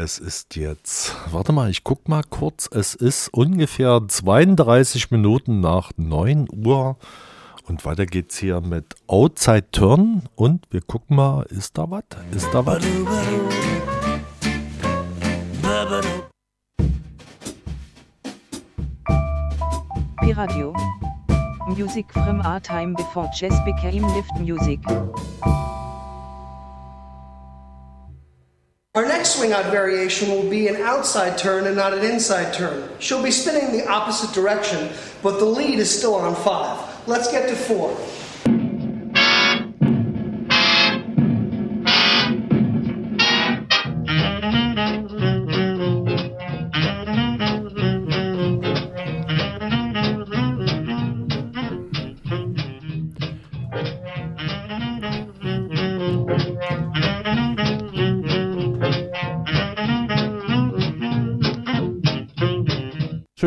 [0.00, 2.70] Es ist jetzt, warte mal, ich guck mal kurz.
[2.72, 6.96] Es ist ungefähr 32 Minuten nach 9 Uhr.
[7.66, 10.22] Und weiter geht's hier mit Outside Turn.
[10.36, 12.04] Und wir gucken mal, ist da was?
[12.30, 12.80] Ist da was?
[20.20, 20.72] Piradio.
[21.76, 24.78] Music from our time before jazz became lift music.
[29.38, 32.88] Our swing out variation will be an outside turn and not an inside turn.
[32.98, 34.90] She'll be spinning the opposite direction,
[35.22, 36.84] but the lead is still on five.
[37.06, 37.96] Let's get to four.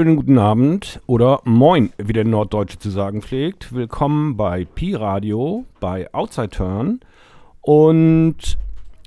[0.01, 3.71] Schönen guten Abend oder Moin, wie der Norddeutsche zu sagen pflegt.
[3.71, 7.01] Willkommen bei Pi Radio, bei Outside Turn.
[7.61, 8.57] Und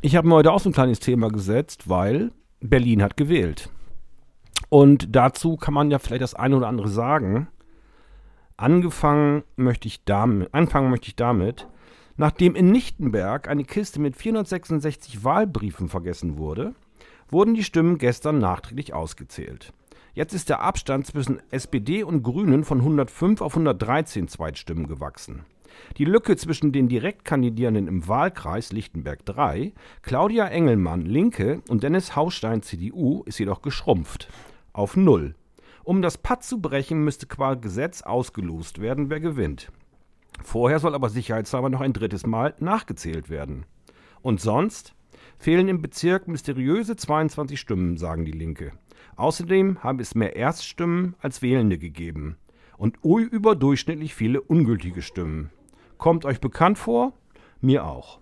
[0.02, 3.70] ich habe mir heute auch so ein kleines Thema gesetzt, weil Berlin hat gewählt.
[4.68, 7.48] Und dazu kann man ja vielleicht das eine oder andere sagen.
[8.56, 11.66] Angefangen möchte ich damit, anfangen möchte ich damit,
[12.16, 16.72] nachdem in Nichtenberg eine Kiste mit 466 Wahlbriefen vergessen wurde,
[17.30, 19.72] wurden die Stimmen gestern nachträglich ausgezählt.
[20.14, 25.44] Jetzt ist der Abstand zwischen SPD und Grünen von 105 auf 113 Zweitstimmen gewachsen.
[25.98, 32.62] Die Lücke zwischen den Direktkandidierenden im Wahlkreis Lichtenberg 3, Claudia Engelmann, Linke und Dennis Haustein,
[32.62, 34.28] CDU, ist jedoch geschrumpft.
[34.72, 35.34] Auf Null.
[35.82, 39.72] Um das Patt zu brechen, müsste qua Gesetz ausgelost werden, wer gewinnt.
[40.44, 43.66] Vorher soll aber sicherheitshalber noch ein drittes Mal nachgezählt werden.
[44.22, 44.94] Und sonst?
[45.38, 48.72] Fehlen im Bezirk mysteriöse 22 Stimmen, sagen die Linke.
[49.16, 52.36] Außerdem habe es mehr Erststimmen als Wählende gegeben
[52.76, 55.50] und überdurchschnittlich viele ungültige Stimmen.
[55.98, 57.12] Kommt euch bekannt vor?
[57.60, 58.18] Mir auch.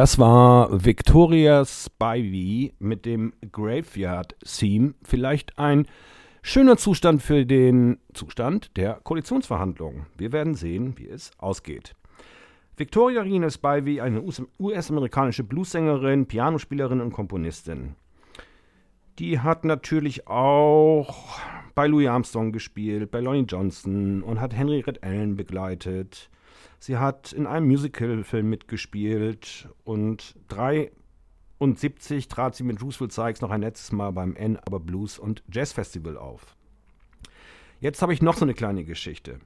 [0.00, 4.94] Das war Victoria Spivey mit dem Graveyard Theme.
[5.02, 5.86] Vielleicht ein
[6.42, 10.06] schöner Zustand für den Zustand der Koalitionsverhandlungen.
[10.16, 11.94] Wir werden sehen, wie es ausgeht.
[12.76, 14.22] Victoria Rina Spivey, eine
[14.58, 17.94] US-amerikanische Bluessängerin, Pianospielerin und Komponistin.
[19.18, 21.38] Die hat natürlich auch
[21.74, 26.30] bei Louis Armstrong gespielt, bei Lonnie Johnson und hat Henry Red Allen begleitet.
[26.78, 30.34] Sie hat in einem Musical-Film mitgespielt und
[31.60, 35.42] 73 trat sie mit Roosevelt Sykes noch ein letztes Mal beim N aber Blues und
[35.52, 36.56] Jazz Festival auf.
[37.80, 39.40] Jetzt habe ich noch so eine kleine Geschichte.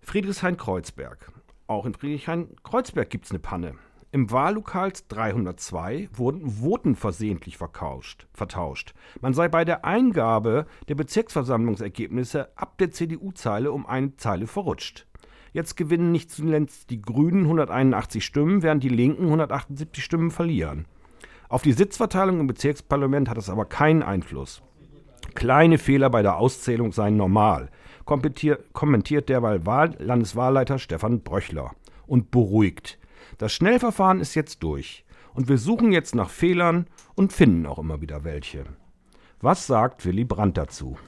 [0.00, 1.30] Friedrichshain-Kreuzberg.
[1.66, 3.74] Auch in Friedrichshain-Kreuzberg gibt es eine Panne.
[4.12, 8.94] Im Wahllokal 302 wurden Voten versehentlich vertauscht.
[9.20, 15.06] Man sei bei der Eingabe der Bezirksversammlungsergebnisse ab der CDU-Zeile um eine Zeile verrutscht.
[15.52, 20.86] Jetzt gewinnen nicht zuletzt die Grünen 181 Stimmen, während die Linken 178 Stimmen verlieren.
[21.54, 24.60] Auf die Sitzverteilung im Bezirksparlament hat es aber keinen Einfluss.
[25.36, 27.70] Kleine Fehler bei der Auszählung seien normal,
[28.04, 31.70] kommentiert derweil Wahl Landeswahlleiter Stefan Bröchler
[32.08, 32.98] und beruhigt.
[33.38, 38.00] Das Schnellverfahren ist jetzt durch und wir suchen jetzt nach Fehlern und finden auch immer
[38.00, 38.64] wieder welche.
[39.40, 40.98] Was sagt Willy Brandt dazu?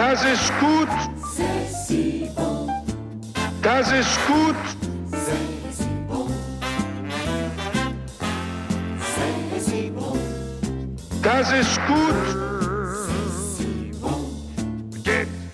[0.00, 0.88] Das ist gut.
[3.60, 4.56] Das ist gut.
[11.22, 12.14] Das ist gut.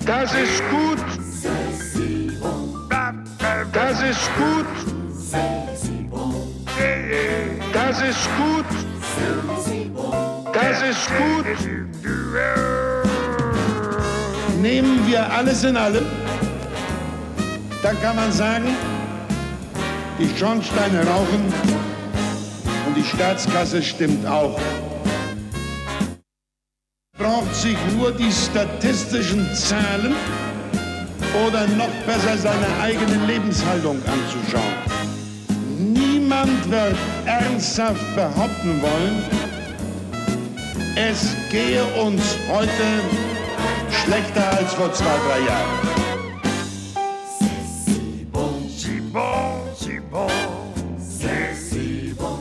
[0.07, 1.01] Das ist gut.
[3.73, 4.67] Das ist gut.
[7.73, 8.67] Das ist gut.
[10.55, 12.96] Das ist gut.
[14.67, 16.05] Nehmen wir alles in allem,
[17.85, 18.67] dann kann man sagen,
[20.19, 21.55] die Schornsteine rauchen
[22.85, 24.59] und die Staatskasse stimmt auch.
[27.17, 30.17] Braucht sich nur die statistischen Zahlen
[31.47, 34.75] oder noch besser seine eigene Lebenshaltung anzuschauen.
[35.79, 39.23] Niemand wird ernsthaft behaupten wollen,
[40.97, 43.36] es gehe uns heute
[44.05, 45.79] schlechter als vor zwei, drei Jahren.
[48.79, 50.01] C'est bon, c'est.
[50.99, 52.15] C'est.
[52.19, 52.39] Oh.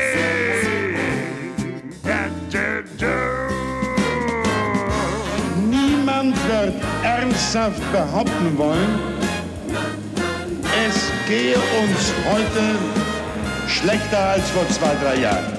[5.69, 6.73] Niemand wird
[7.03, 8.99] ernsthaft behaupten wollen,
[10.87, 12.77] es gehe uns heute
[13.67, 15.58] schlechter als vor zwei, drei Jahren.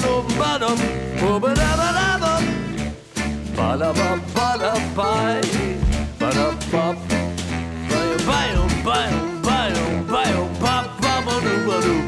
[0.39, 0.79] badum,
[1.21, 2.43] badabadabum,
[3.55, 5.41] badabum, badabai,
[6.19, 6.95] badabum,
[8.27, 12.03] bayum, bayum, bayum, bayum, bab, babadum, badum,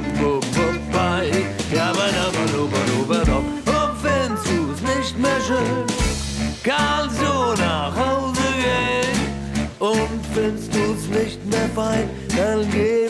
[0.54, 1.32] babai,
[1.72, 2.70] jabadabadum,
[3.10, 5.86] badum, Und wenn du's nicht mehr schön,
[6.64, 9.18] kannst du nach Hause gehen.
[9.80, 13.03] Und findest du's nicht mehr fein, dann geh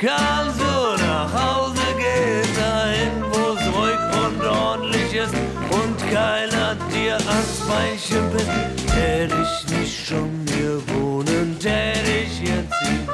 [0.00, 5.34] du nach Hause gehen, dahin, wo's ruhig und ordentlich ist
[5.70, 8.48] und keiner dir ans Beinchen pisst.
[8.94, 13.06] Tät ich nicht schon hier wohnen, tät ich jetzt hier.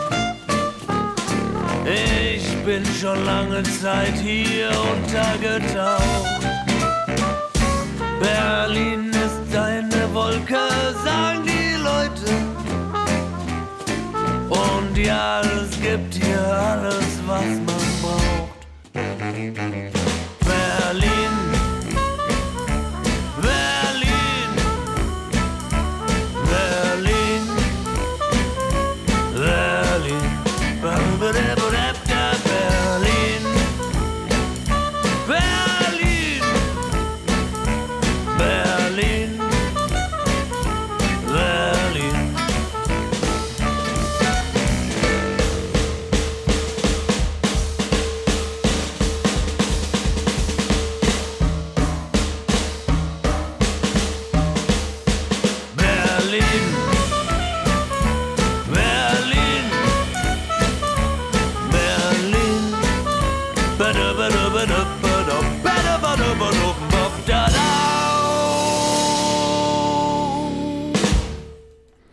[2.34, 6.40] Ich bin schon lange Zeit hier untergetaucht.
[8.20, 10.58] Berlin ist eine Wolke,
[11.04, 11.55] sagen die
[14.96, 19.95] gibt dir alles, gib dir alles, was man braucht.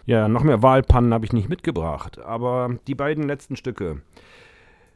[0.05, 4.01] Ja, noch mehr Wahlpannen habe ich nicht mitgebracht, aber die beiden letzten Stücke.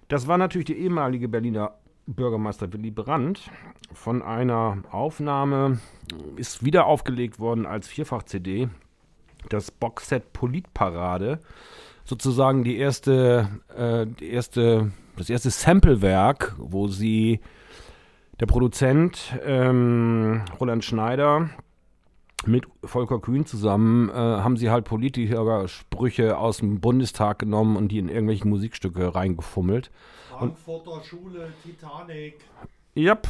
[0.09, 1.75] Das war natürlich der ehemalige Berliner
[2.07, 3.49] Bürgermeister Willy Brandt
[3.93, 5.79] von einer Aufnahme,
[6.35, 8.67] ist wieder aufgelegt worden als Vierfach-CD,
[9.47, 11.39] das Boxset Politparade,
[12.03, 17.39] sozusagen die erste, äh, die erste, das erste Samplewerk, wo sie
[18.41, 21.49] der Produzent ähm, Roland Schneider
[22.45, 27.89] mit Volker Kühn zusammen äh, haben sie halt politische Sprüche aus dem Bundestag genommen und
[27.89, 29.91] die in irgendwelche Musikstücke reingefummelt.
[30.29, 32.39] Frankfurter Schule, Titanic.
[32.95, 33.27] Yep.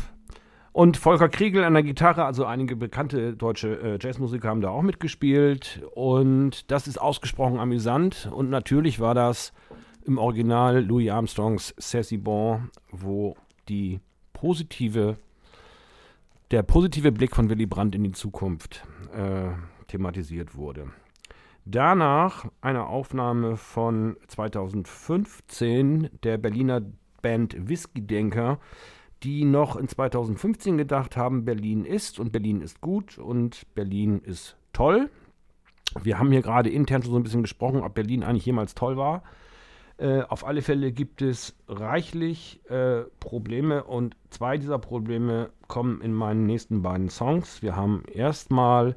[0.74, 4.84] Und Volker Kriegel an der Gitarre, also einige bekannte deutsche äh, Jazzmusiker haben da auch
[4.84, 5.82] mitgespielt.
[5.96, 8.30] Und das ist ausgesprochen amüsant.
[8.32, 9.54] Und natürlich war das
[10.06, 13.36] im Original Louis Armstrongs Sassy Bon, wo
[13.70, 14.00] die
[14.34, 15.18] positive,
[16.52, 19.52] der positive Blick von Willy Brandt in die Zukunft äh,
[19.88, 20.92] thematisiert wurde.
[21.66, 26.82] Danach eine Aufnahme von 2015 der Berliner
[27.22, 28.60] Band Whisky Denker,
[29.24, 34.56] die noch in 2015 gedacht haben, Berlin ist und Berlin ist gut und Berlin ist
[34.72, 35.10] toll.
[36.02, 38.96] Wir haben hier gerade intern schon so ein bisschen gesprochen, ob Berlin eigentlich jemals toll
[38.96, 39.24] war.
[39.98, 46.14] Äh, auf alle Fälle gibt es reichlich äh, Probleme und zwei dieser Probleme kommen in
[46.14, 47.64] meinen nächsten beiden Songs.
[47.64, 48.96] Wir haben erstmal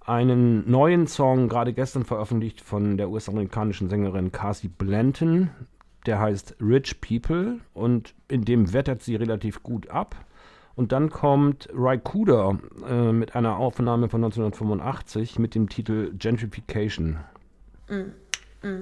[0.00, 5.50] einen neuen Song, gerade gestern veröffentlicht von der US-amerikanischen Sängerin Cassie Blanton.
[6.06, 10.16] Der heißt Rich People und in dem wettert sie relativ gut ab.
[10.74, 17.18] Und dann kommt Raikuda äh, mit einer Aufnahme von 1985 mit dem Titel Gentrification.
[18.62, 18.78] Seem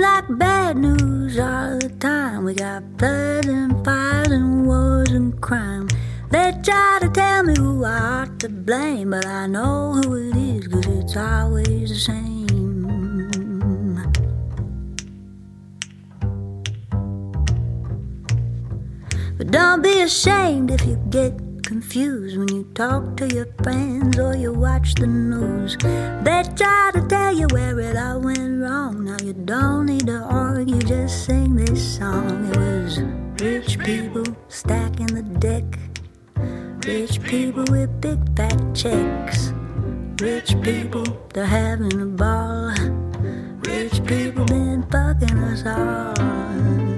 [0.00, 2.42] like bad news all the time.
[2.42, 5.86] We got blood and fires and wars and crime.
[6.32, 10.36] They try to tell me who I ought to blame, but I know who it
[10.36, 12.82] is, cause it's always the same.
[19.38, 21.41] But don't be ashamed if you get
[21.82, 25.76] confused when you talk to your friends or you watch the news.
[26.22, 29.04] They try to tell you where it all went wrong.
[29.04, 32.50] Now you don't need to argue, just sing this song.
[32.50, 33.00] It was
[33.42, 35.64] rich people stacking the deck,
[36.86, 39.52] rich people with big fat checks,
[40.20, 42.74] rich people they're having a ball,
[43.66, 46.91] rich people been fucking us all.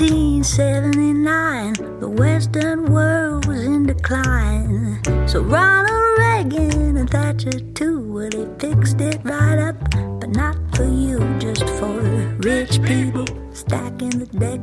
[0.00, 5.00] 1979, the Western world was in decline.
[5.28, 9.78] So Ronald Reagan and Thatcher too, well, they fixed it right up,
[10.18, 12.00] but not for you, just for
[12.42, 14.60] rich people stacking the deck.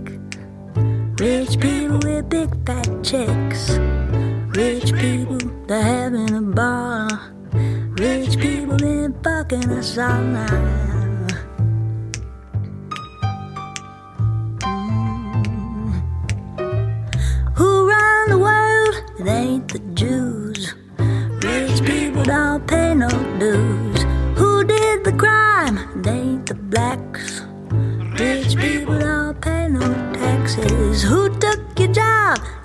[1.18, 3.80] Rich people with big fat checks.
[4.58, 7.08] Rich people, they're having a ball.
[7.98, 10.91] Rich people been fucking us all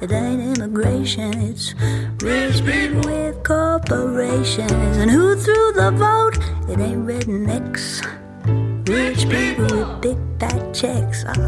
[0.07, 1.35] It ain't immigration.
[1.51, 1.75] It's
[2.23, 4.71] rich people with corporations.
[4.71, 6.37] And who threw the vote?
[6.71, 8.07] It ain't rednecks.
[8.89, 11.25] Rich people with big fat checks.
[11.27, 11.46] Ah.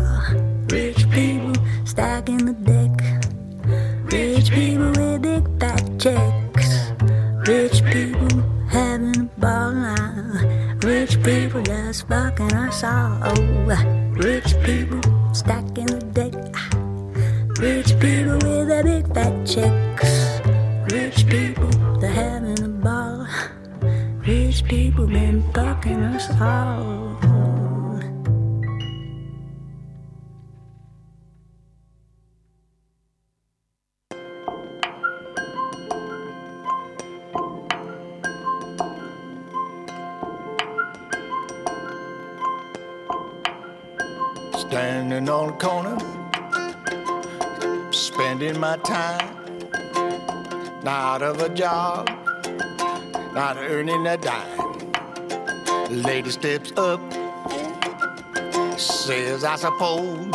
[59.79, 60.35] Suppose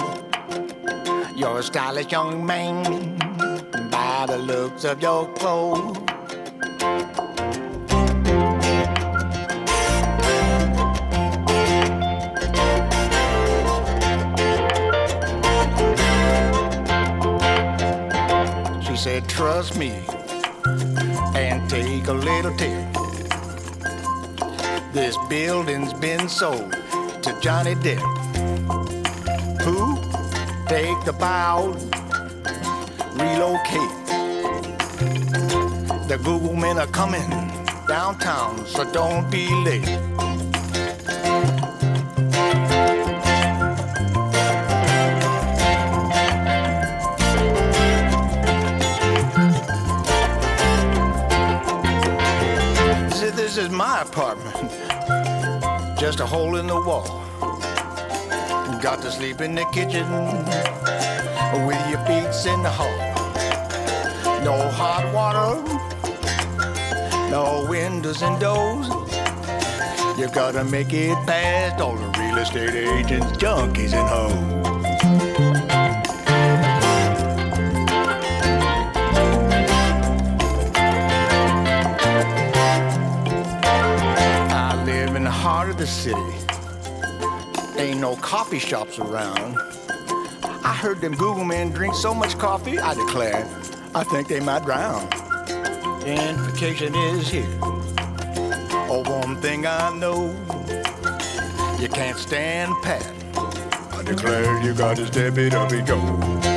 [1.36, 3.18] you're a stylish young man.
[3.92, 5.98] by the looks of your clothes.
[18.88, 19.92] She said, trust me
[21.36, 22.94] and take a little tip.
[24.94, 26.72] This building's been sold
[27.24, 28.23] to Johnny Depp.
[31.24, 31.72] Bow,
[33.14, 33.96] relocate.
[36.10, 37.30] The Google men are coming
[37.88, 39.86] downtown, so don't be late.
[53.34, 54.72] This is my apartment,
[55.98, 57.24] just a hole in the wall.
[58.82, 60.06] Got to sleep in the kitchen
[61.66, 62.88] with your feet in the hole.
[64.44, 65.62] No hot water,
[67.30, 68.88] no windows and doors.
[70.18, 74.64] You gotta make it past all the real estate agents, junkies, and hoes.
[84.52, 86.20] I live in the heart of the city.
[87.78, 89.58] Ain't no coffee shops around.
[90.84, 93.48] I heard them Google men drink so much coffee, I declare,
[93.96, 95.10] I think they might drown.
[96.02, 97.48] Gentrification is here.
[98.92, 100.26] Oh, one thing I know,
[101.80, 103.10] you can't stand pat.
[103.94, 106.53] I declare you got to step it up and go.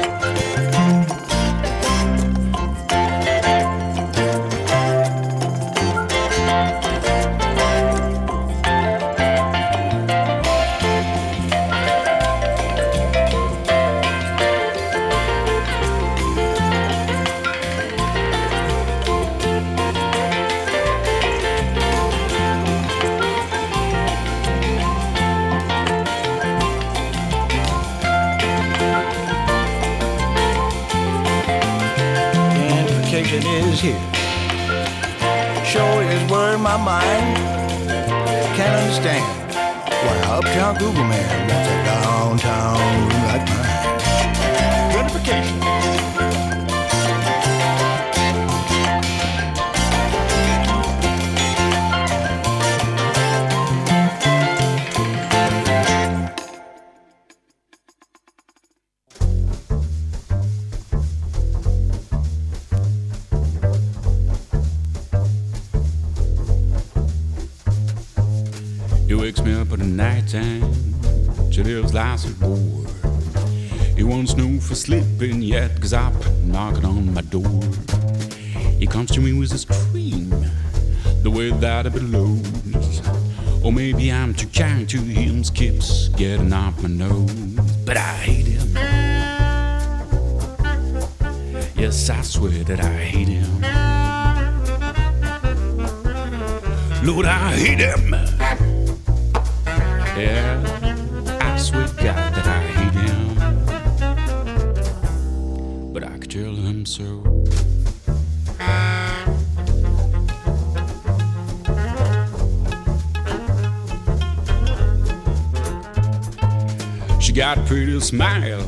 [117.36, 118.62] Got a pretty smile,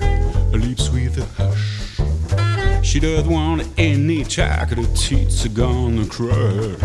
[0.00, 2.84] her lips with a hush.
[2.84, 6.80] She doesn't want any chocolate teeth are gonna crush.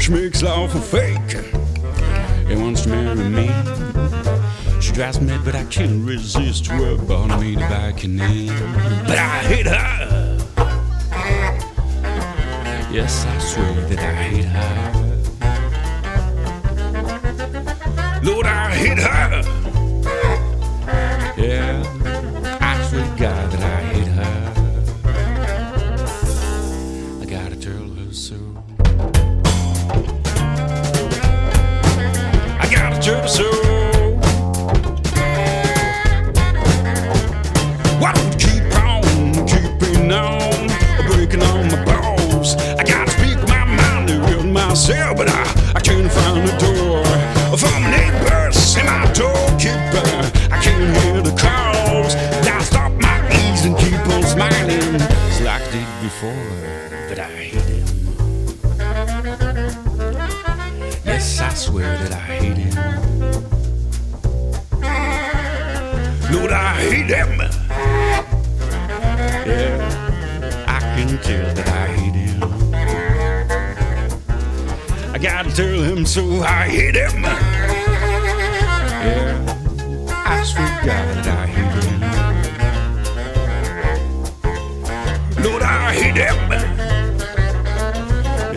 [0.00, 1.36] She makes love for fake
[2.50, 3.46] and wants to marry me.
[4.80, 8.18] She drives me but I can't resist her bought me the back and.
[8.18, 10.36] But I hate her.
[12.90, 14.90] Yes, I swear that I hate her.
[18.24, 19.59] Lord, I hate her.
[76.10, 77.22] So I hate him.
[77.22, 77.38] Yeah,
[80.26, 82.00] I swear to God that I hate him.
[85.44, 86.38] Lord, I hate him.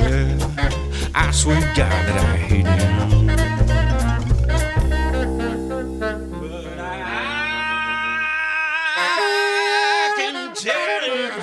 [0.02, 0.34] Yeah,
[1.14, 3.28] I swear to God that I hate him.
[6.42, 6.92] But I
[10.18, 11.34] can tell him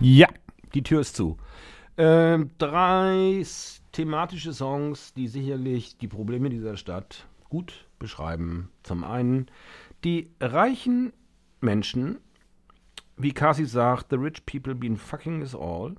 [0.00, 0.28] Ja,
[0.72, 1.36] die Tür ist zu.
[2.00, 3.44] Ähm, drei
[3.90, 8.70] thematische Songs, die sicherlich die Probleme dieser Stadt gut beschreiben.
[8.84, 9.46] Zum einen
[10.04, 11.12] die reichen
[11.60, 12.18] Menschen,
[13.16, 15.96] wie Kasi sagt, the rich people been fucking us all.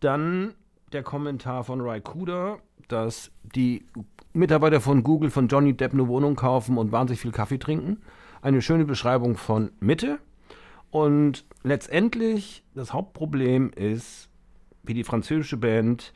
[0.00, 0.52] Dann
[0.92, 2.58] der Kommentar von Raikuda,
[2.88, 3.86] dass die
[4.34, 8.02] Mitarbeiter von Google von Johnny Depp eine Wohnung kaufen und wahnsinnig viel Kaffee trinken.
[8.42, 10.18] Eine schöne Beschreibung von Mitte.
[10.90, 14.28] Und letztendlich das Hauptproblem ist,
[14.86, 16.12] wie die französische Band,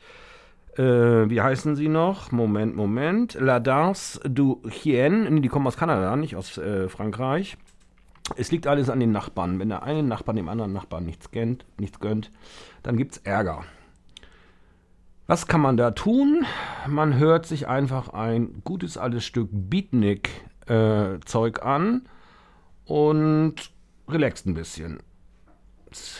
[0.77, 2.31] äh, wie heißen sie noch?
[2.31, 3.35] Moment, Moment.
[3.39, 7.57] La Danse du Chien, die kommen aus Kanada, nicht aus äh, Frankreich.
[8.37, 9.59] Es liegt alles an den Nachbarn.
[9.59, 12.31] Wenn der eine Nachbarn dem anderen Nachbarn nichts gönnt, nichts gönnt
[12.83, 13.63] dann gibt es Ärger.
[15.27, 16.45] Was kann man da tun?
[16.87, 22.09] Man hört sich einfach ein gutes altes Stück Beatnik-Zeug an
[22.85, 23.53] und
[24.07, 25.03] relaxt ein bisschen.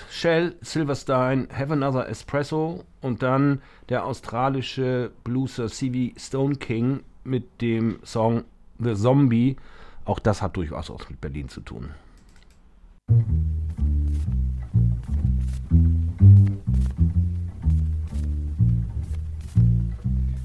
[0.09, 6.19] Shell, Silverstein, Have Another Espresso und dann der australische Blueser C.V.
[6.19, 8.43] Stone King mit dem Song
[8.79, 9.57] The Zombie.
[10.05, 11.91] Auch das hat durchaus was mit Berlin zu tun.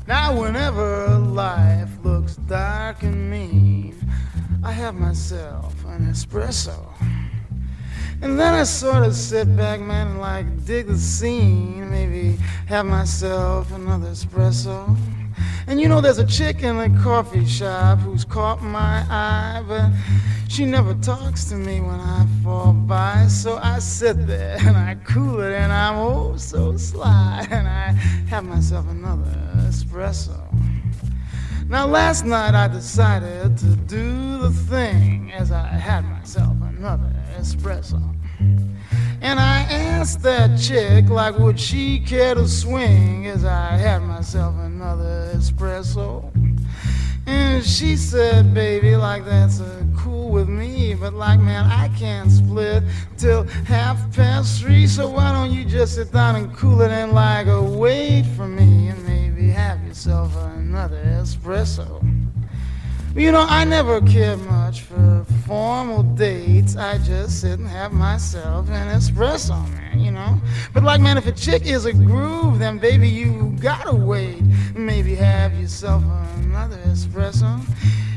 [0.06, 3.94] Now, whenever life looks dark and mean,
[4.62, 6.92] I have myself an espresso.
[8.24, 11.90] And then I sort of sit back, man, and like dig the scene.
[11.90, 14.96] Maybe have myself another espresso.
[15.66, 19.90] And you know, there's a chick in the coffee shop who's caught my eye, but
[20.48, 23.26] she never talks to me when I fall by.
[23.28, 27.92] So I sit there and I cool it, and I'm oh so sly, and I
[28.30, 30.40] have myself another espresso.
[31.68, 37.98] Now, last night I decided to do the thing as I had myself another espresso.
[39.22, 44.54] And I asked that chick, like, would she care to swing as I had myself
[44.58, 46.30] another espresso?
[47.26, 49.62] And she said, baby, like, that's
[49.96, 52.82] cool with me, but like, man, I can't split
[53.16, 57.12] till half past three, so why don't you just sit down and cool it and,
[57.12, 57.46] like,
[57.78, 62.23] wait for me and maybe have yourself another espresso?
[63.16, 66.74] You know, I never cared much for formal dates.
[66.76, 70.40] I just sit and have myself an espresso, man, you know?
[70.72, 74.42] But, like, man, if a chick is a groove, then baby, you gotta wait.
[74.74, 76.02] Maybe have yourself
[76.38, 77.60] another espresso.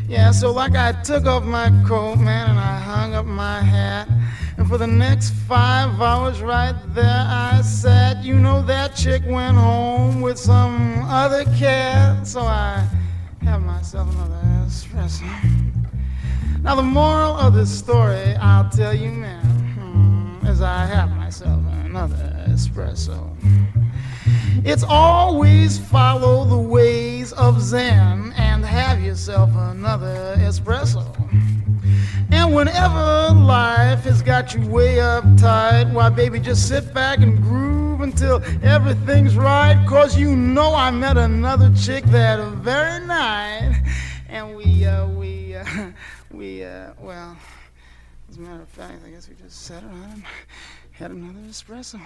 [0.08, 4.10] Yeah, so, like, I took off my coat, man, and I hung up my hat.
[4.58, 8.24] And for the next five hours, right there, I sat.
[8.24, 12.84] You know, that chick went home with some other cat, so I
[13.48, 15.24] have myself another espresso.
[16.62, 21.62] Now, the moral of this story, I'll tell you, now, hmm, as I have myself
[21.86, 23.34] another espresso.
[24.66, 31.06] It's always follow the ways of Zen and have yourself another espresso.
[32.30, 37.87] And whenever life has got you way uptight, why, baby, just sit back and groove
[38.02, 39.84] until everything's right.
[39.88, 43.84] Cause you know I met another chick that very night.
[44.30, 45.66] And we, uh, we, uh,
[46.32, 47.38] we, uh, well,
[48.30, 50.24] as a matter of fact, I guess we just sat around and
[50.92, 52.00] had another espresso.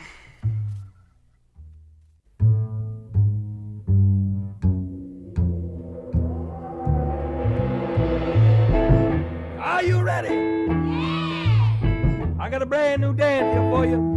[9.60, 10.30] Are you ready?
[10.30, 12.34] Yeah.
[12.40, 14.11] I got a brand new dance here for you.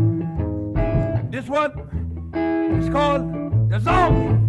[1.44, 1.72] This one
[2.80, 4.40] is called the zombie.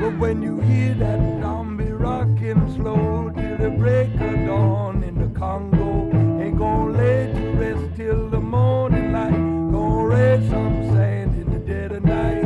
[0.00, 5.28] But when you hear that zombie rocking slow till the break of dawn in the
[5.38, 6.10] Congo,
[6.42, 9.30] ain't gonna let you rest till the morning light.
[9.30, 12.42] Gonna raise some sand in the dead of night.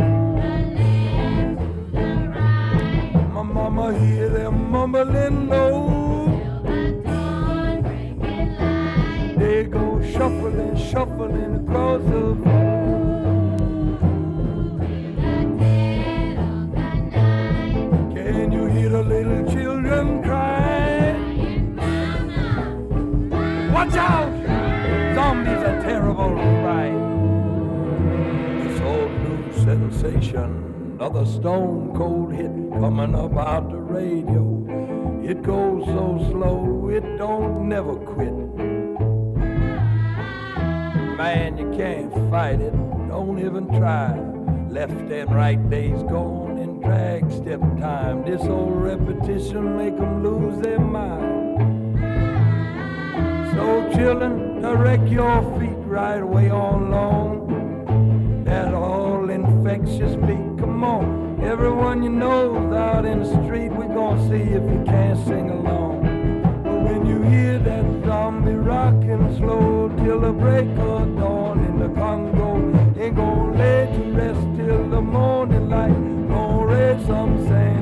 [3.32, 5.88] My mama hear them mumbling low.
[9.38, 12.61] They go shuffling, shuffling across the floor.
[23.82, 24.32] Watch out!
[25.16, 26.94] Zombies are terrible fright.
[28.62, 35.20] This old new sensation, another stone cold hit coming up out the radio.
[35.24, 38.32] It goes so slow, it don't never quit.
[41.18, 42.74] Man, you can't fight it,
[43.08, 44.16] don't even try.
[44.68, 48.24] Left and right days gone in drag step time.
[48.24, 51.41] This old repetition make 'em lose their mind.
[53.62, 58.42] So children, direct your feet right away on long.
[58.44, 61.40] That all infectious beat, come on.
[61.44, 66.02] Everyone you know's out in the street, we gonna see if you can't sing along.
[66.64, 71.90] But when you hear that zombie rocking slow till the break of dawn in the
[72.00, 72.56] Congo,
[73.00, 75.94] ain't gonna lay to rest till the morning light.
[76.28, 77.81] Gonna raise some sand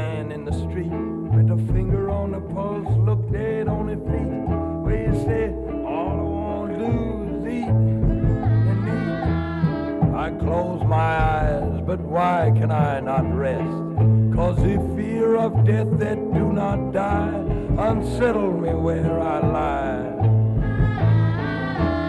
[2.55, 4.47] look dead on his feet.
[4.83, 5.53] Where you say,
[5.85, 6.91] all I want to do
[7.35, 10.15] is eat and eat.
[10.15, 14.35] I close my eyes, but why can I not rest?
[14.35, 17.41] Cause the fear of death that do not die
[17.77, 20.11] unsettle me where I lie.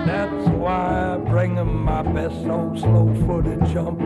[0.06, 4.00] That's why I bring 'em my best old slow-footed jump.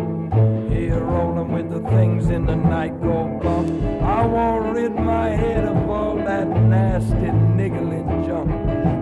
[0.77, 4.03] Here rolling with the things in the night go bump.
[4.03, 8.51] I won't rid my head of all that nasty niggling junk.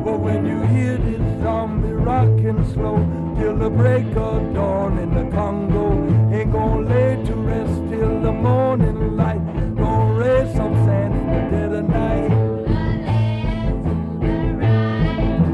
[0.05, 2.99] But when you hear this zombie rocking slow
[3.37, 5.87] till the break of dawn in the Congo,
[6.33, 9.43] ain't gonna lay to rest till the morning light.
[9.75, 12.31] Gonna raise some sand in the dead of night.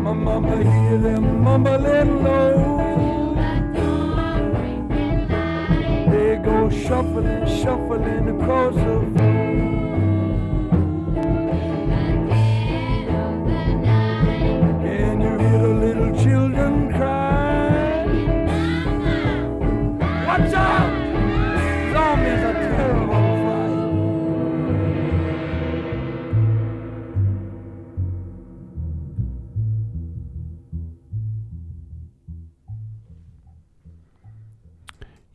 [0.04, 2.49] My mama hear them mumbling low.
[6.90, 9.39] Shuffling, shuffling across the Can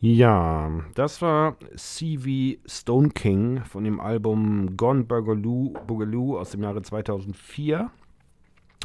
[0.08, 6.84] Ja, das war CV Stone King von dem Album Gone Boogaloo, Boogaloo aus dem Jahre
[6.84, 7.90] 2004.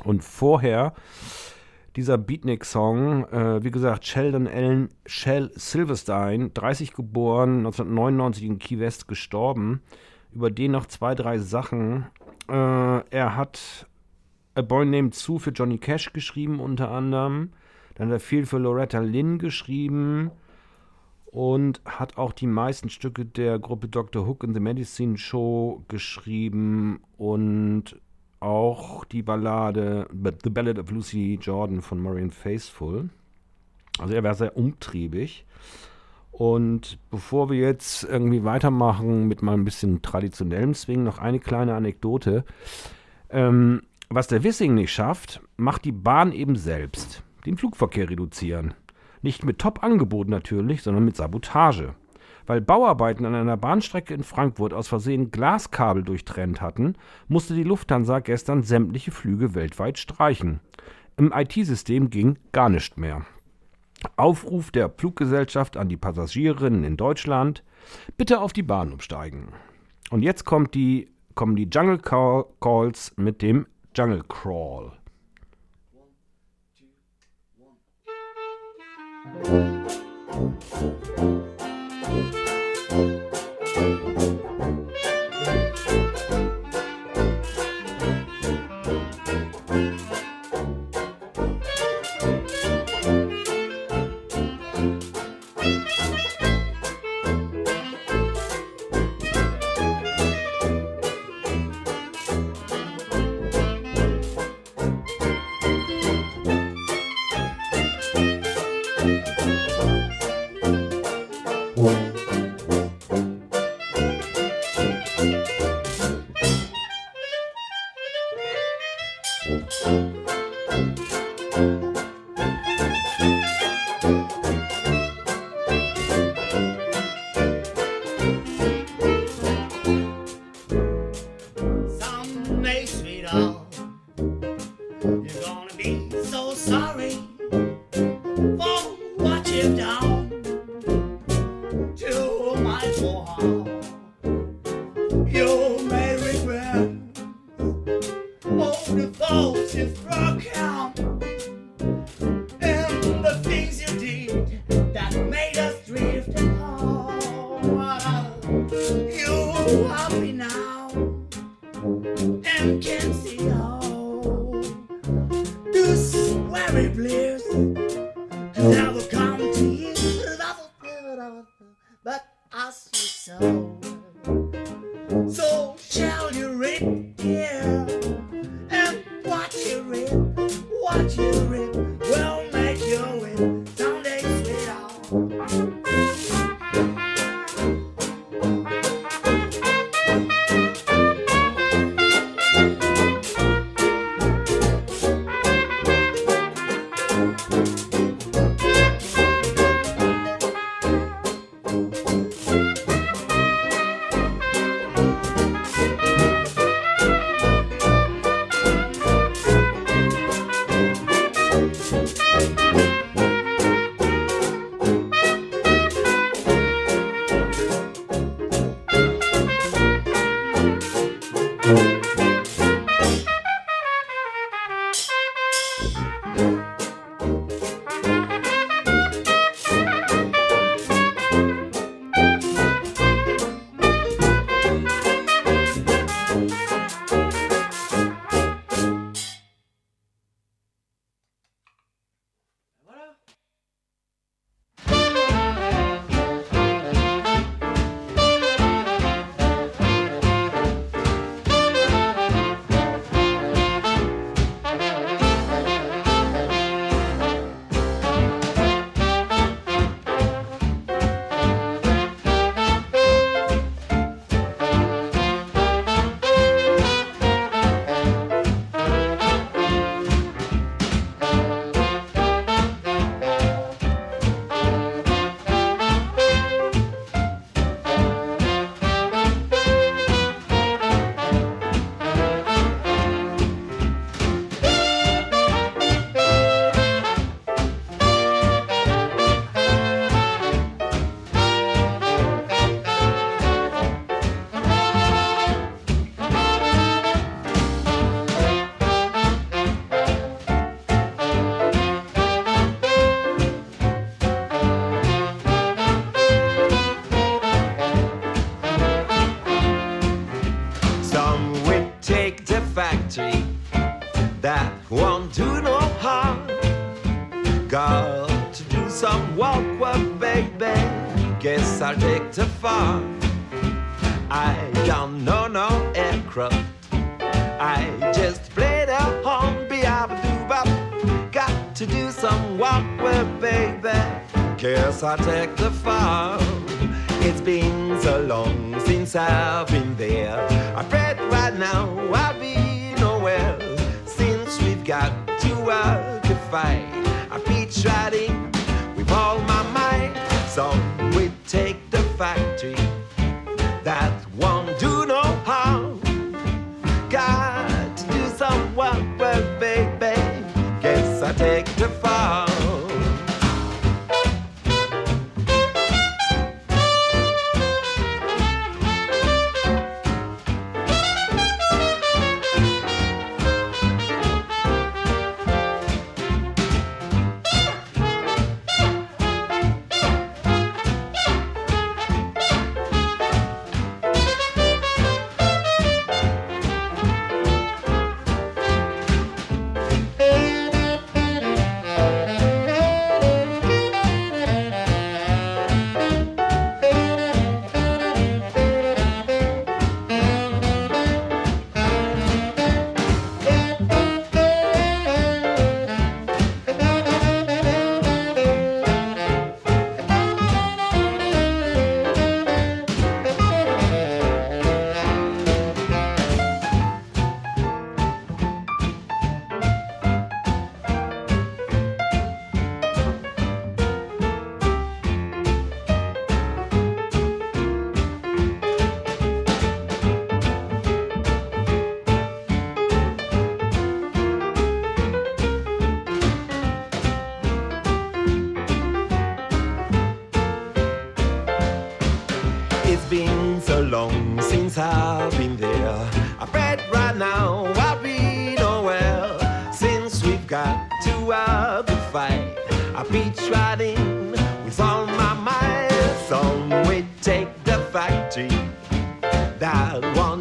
[0.03, 0.95] Und vorher
[1.95, 9.07] dieser Beatnik-Song, äh, wie gesagt, Sheldon Allen Shell Silverstein, 30 geboren, 1999 in Key West
[9.07, 9.83] gestorben.
[10.33, 12.07] Über den noch zwei, drei Sachen.
[12.49, 13.87] Äh, er hat
[14.55, 17.51] A Boy Named Sue für Johnny Cash geschrieben, unter anderem.
[17.97, 20.31] Dann hat er viel für Loretta Lynn geschrieben
[21.31, 24.27] und hat auch die meisten Stücke der Gruppe Dr.
[24.27, 28.01] Hook in the Medicine Show geschrieben und
[28.40, 30.09] auch die Ballade
[30.43, 33.11] The Ballad of Lucy Jordan von Marian Faithfull.
[33.99, 35.45] Also er war sehr umtriebig.
[36.33, 41.75] Und bevor wir jetzt irgendwie weitermachen mit mal ein bisschen traditionellem Swing, noch eine kleine
[41.75, 42.45] Anekdote.
[43.29, 47.23] Ähm, was der Wissing nicht schafft, macht die Bahn eben selbst.
[47.47, 48.75] Den Flugverkehr reduzieren.
[49.23, 51.95] Nicht mit Top-Angebot natürlich, sondern mit Sabotage.
[52.47, 56.95] Weil Bauarbeiten an einer Bahnstrecke in Frankfurt aus Versehen Glaskabel durchtrennt hatten,
[57.29, 60.61] musste die Lufthansa gestern sämtliche Flüge weltweit streichen.
[61.17, 63.27] Im IT-System ging gar nichts mehr.
[64.17, 67.63] Aufruf der Fluggesellschaft an die Passagierinnen in Deutschland:
[68.17, 69.49] Bitte auf die Bahn umsteigen.
[70.11, 74.93] Und jetzt kommt die, kommen die Jungle Call Calls mit dem Jungle Crawl.
[79.23, 79.45] Thank
[84.21, 84.39] you.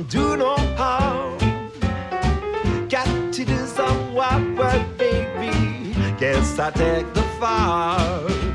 [0.09, 1.37] Do no harm.
[2.89, 5.93] Got to do some work, baby.
[6.17, 8.48] Guess I take the farm.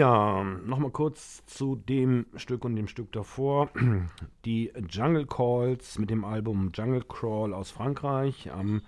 [0.00, 3.68] Ja, nochmal kurz zu dem Stück und dem Stück davor.
[4.46, 8.80] Die Jungle Calls mit dem Album Jungle Crawl aus Frankreich am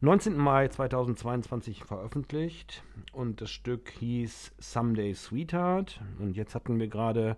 [0.00, 0.36] 19.
[0.36, 2.82] Mai 2022 veröffentlicht.
[3.12, 6.00] Und das Stück hieß Someday Sweetheart.
[6.18, 7.36] Und jetzt hatten wir gerade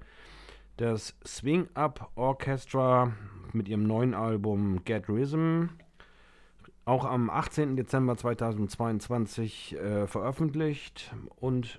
[0.79, 3.13] das Swing Up Orchestra
[3.53, 5.67] mit ihrem neuen Album Get Rhythm
[6.87, 7.77] auch am 18.
[7.77, 11.79] Dezember 2022 äh, veröffentlicht und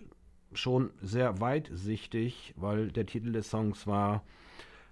[0.59, 4.23] schon sehr weitsichtig, weil der Titel des Songs war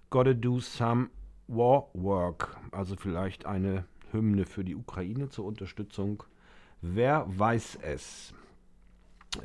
[0.09, 1.09] Gotta Do Some
[1.47, 6.23] War Work, also vielleicht eine Hymne für die Ukraine zur Unterstützung.
[6.81, 8.33] Wer weiß es?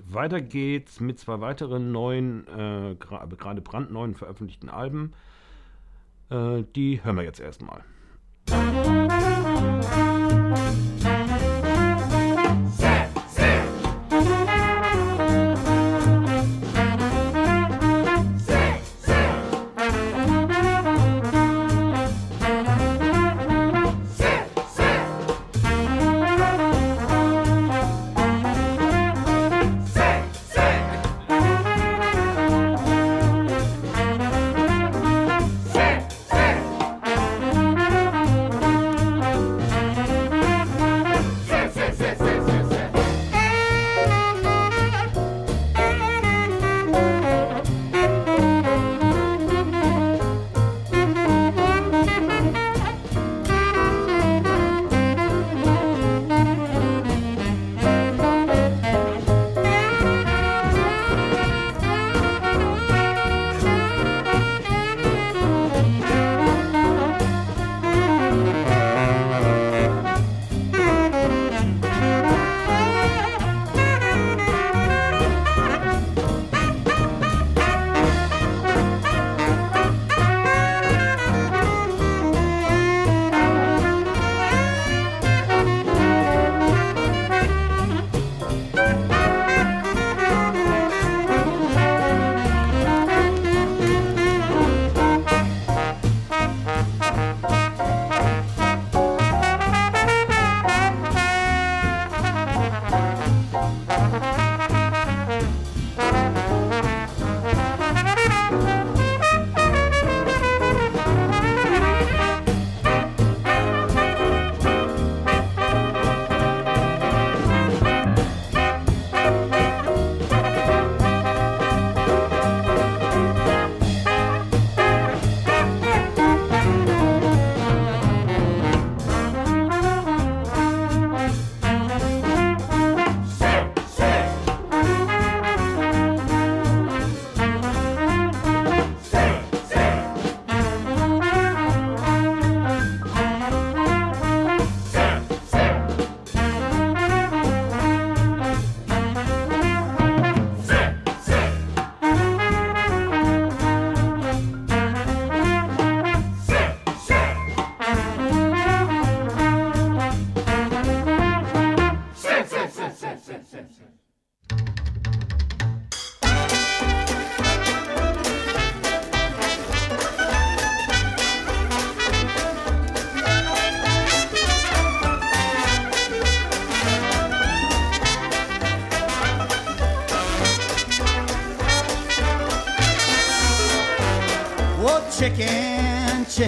[0.04, 5.12] Weiter geht's mit zwei weiteren neuen, äh, gerade brandneuen veröffentlichten Alben.
[6.30, 7.84] Äh, die hören wir jetzt erstmal.
[8.50, 9.15] Oh,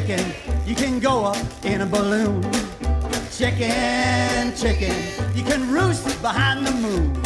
[0.01, 0.33] chicken,
[0.65, 2.41] you can go up in a balloon.
[3.33, 4.95] Chicken, chicken,
[5.35, 7.21] you can roost behind the moon.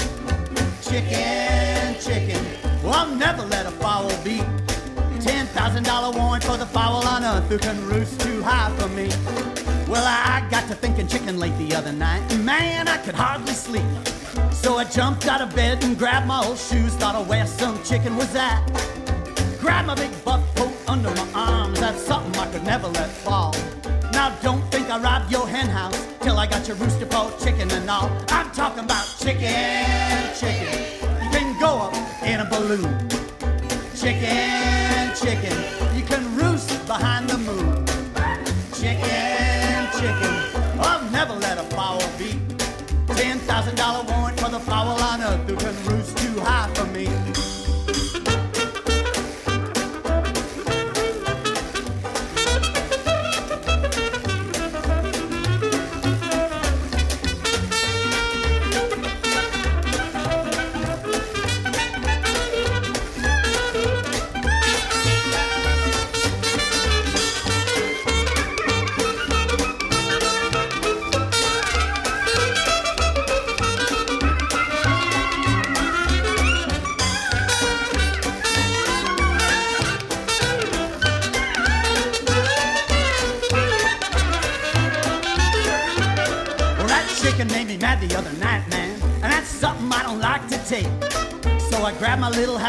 [0.81, 2.43] Chicken, chicken,
[2.83, 4.47] well, I'll never let a fowl beat
[5.21, 9.09] $10,000 warrant for the fowl on earth who can roost too high for me.
[9.87, 12.23] Well, I got to thinking chicken late the other night.
[12.33, 13.85] and Man, I could hardly sleep.
[14.51, 17.83] So I jumped out of bed and grabbed my old shoes, thought of where some
[17.85, 18.65] chicken was at.
[19.61, 21.42] Grabbed my big buff coat under my I
[22.53, 23.55] could never let fall.
[24.13, 27.71] Now don't think I robbed your hen house till I got your rooster poke chicken
[27.71, 28.11] and all.
[28.29, 30.77] I'm talking about chicken, chicken.
[31.23, 32.93] You can go up in a balloon.
[33.97, 35.57] Chicken, chicken.
[35.97, 37.87] You can roost behind the moon.
[38.75, 40.35] Chicken, chicken.
[40.79, 42.37] I'll never let a fowl beat.
[43.17, 46.85] Ten thousand dollar warrant for the fowl on earth who can roost too high for
[46.87, 47.07] me.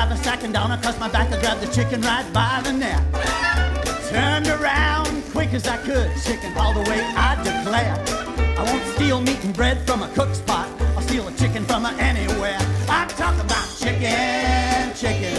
[0.04, 2.74] My little haversack and down across my back, I grabbed the chicken right by the
[2.74, 3.01] neck.
[4.10, 7.95] Turned around quick as I could, chicken all the way, I declare.
[8.58, 10.68] I won't steal meat and bread from a cook's pot.
[10.95, 12.58] I'll steal a chicken from her anywhere.
[12.89, 15.36] I'm talking about chicken, chicken.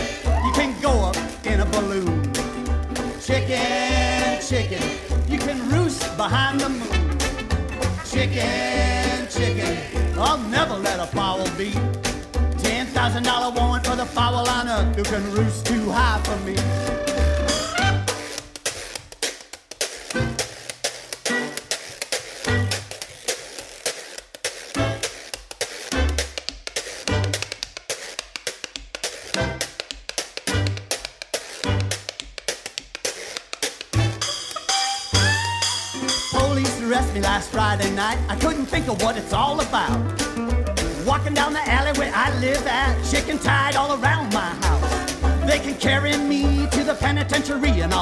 [0.47, 2.33] You can go up in a balloon.
[3.21, 4.83] Chicken, chicken.
[5.29, 7.19] You can roost behind the moon.
[8.05, 12.14] Chicken, chicken, I'll never let a fowl beat.
[13.05, 14.07] Thousand dollar warrant for the
[14.49, 17.14] on earth who can roost too high for me.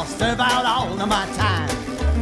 [0.02, 1.70] I'll serve out all of my time.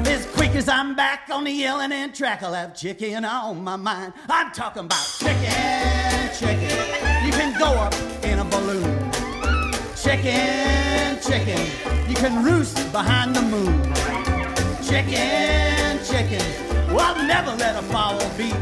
[0.07, 3.77] As quick as I'm back on the yelling and track, I'll have chicken on my
[3.77, 4.13] mind.
[4.29, 7.25] I'm talking about chicken, chicken.
[7.25, 9.11] You can go up in a balloon.
[9.97, 12.07] Chicken, chicken.
[12.07, 13.83] You can roost behind the moon.
[14.85, 16.95] Chicken, chicken.
[16.95, 18.53] Well, I'll never let a fowl beat.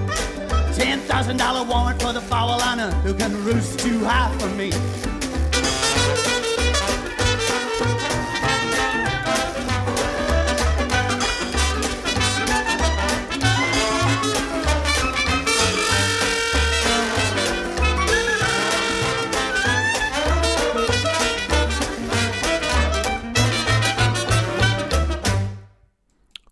[0.76, 4.70] Ten thousand dollar warrant for the fowl earth who can roost too high for me.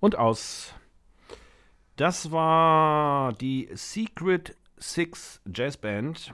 [0.07, 0.73] Und aus.
[1.97, 6.33] Das war die Secret Six Jazz Band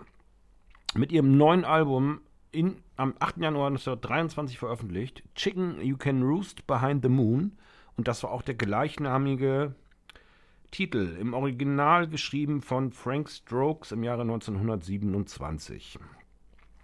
[0.92, 2.20] mit ihrem neuen Album
[2.50, 3.38] in, am 8.
[3.38, 5.22] Januar 1923 veröffentlicht.
[5.34, 7.52] Chicken You Can Roost Behind the Moon.
[7.96, 9.74] Und das war auch der gleichnamige
[10.70, 15.98] Titel, im Original geschrieben von Frank Strokes im Jahre 1927.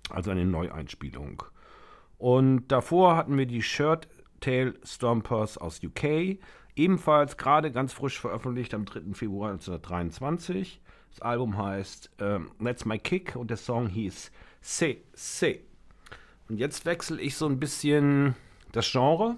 [0.08, 1.42] Also eine Neueinspielung.
[2.16, 4.08] Und davor hatten wir die Shirt
[4.40, 6.38] Tail Stompers aus UK,
[6.78, 9.14] ebenfalls gerade ganz frisch veröffentlicht am 3.
[9.14, 10.80] Februar 1923.
[11.10, 15.58] Das Album heißt ähm, That's My Kick und der Song hieß Se, Se.
[16.48, 18.34] Und jetzt wechsle ich so ein bisschen
[18.72, 19.36] das Genre.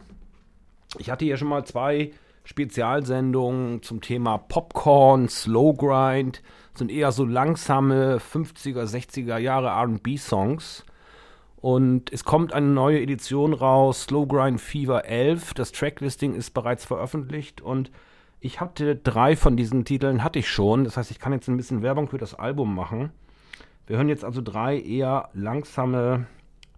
[0.99, 2.13] Ich hatte hier schon mal zwei
[2.45, 6.43] Spezialsendungen zum Thema Popcorn, Slow Grind,
[6.75, 10.85] sind eher so langsame 50er, 60er Jahre RB-Songs.
[11.61, 15.55] Und es kommt eine neue Edition raus, Slow Grind Fever 11.
[15.55, 17.91] Das Tracklisting ist bereits veröffentlicht und
[18.41, 20.85] ich hatte drei von diesen Titeln, hatte ich schon.
[20.85, 23.11] Das heißt, ich kann jetzt ein bisschen Werbung für das Album machen.
[23.87, 26.27] Wir hören jetzt also drei eher langsame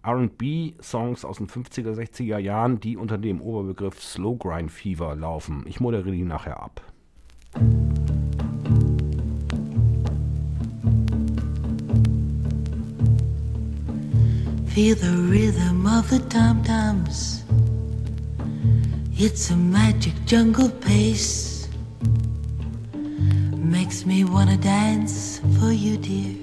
[0.05, 5.63] RB-Songs aus den 50er, 60er Jahren, die unter dem Oberbegriff Slow Grind Fever laufen.
[5.65, 6.81] Ich moderiere die nachher ab.
[14.73, 17.43] Feel the rhythm of the tom toms.
[19.15, 21.69] It's a magic jungle pace.
[23.55, 26.33] Makes me wanna dance for you, dear.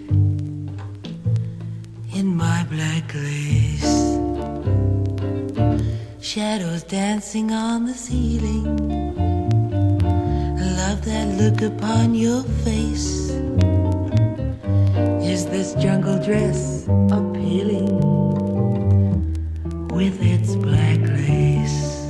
[2.14, 3.98] In my black lace.
[6.20, 8.64] Shadows dancing on the ceiling.
[10.78, 13.30] Love that look upon your face.
[15.20, 18.19] Is this jungle dress appealing?
[19.92, 22.06] with its black lace.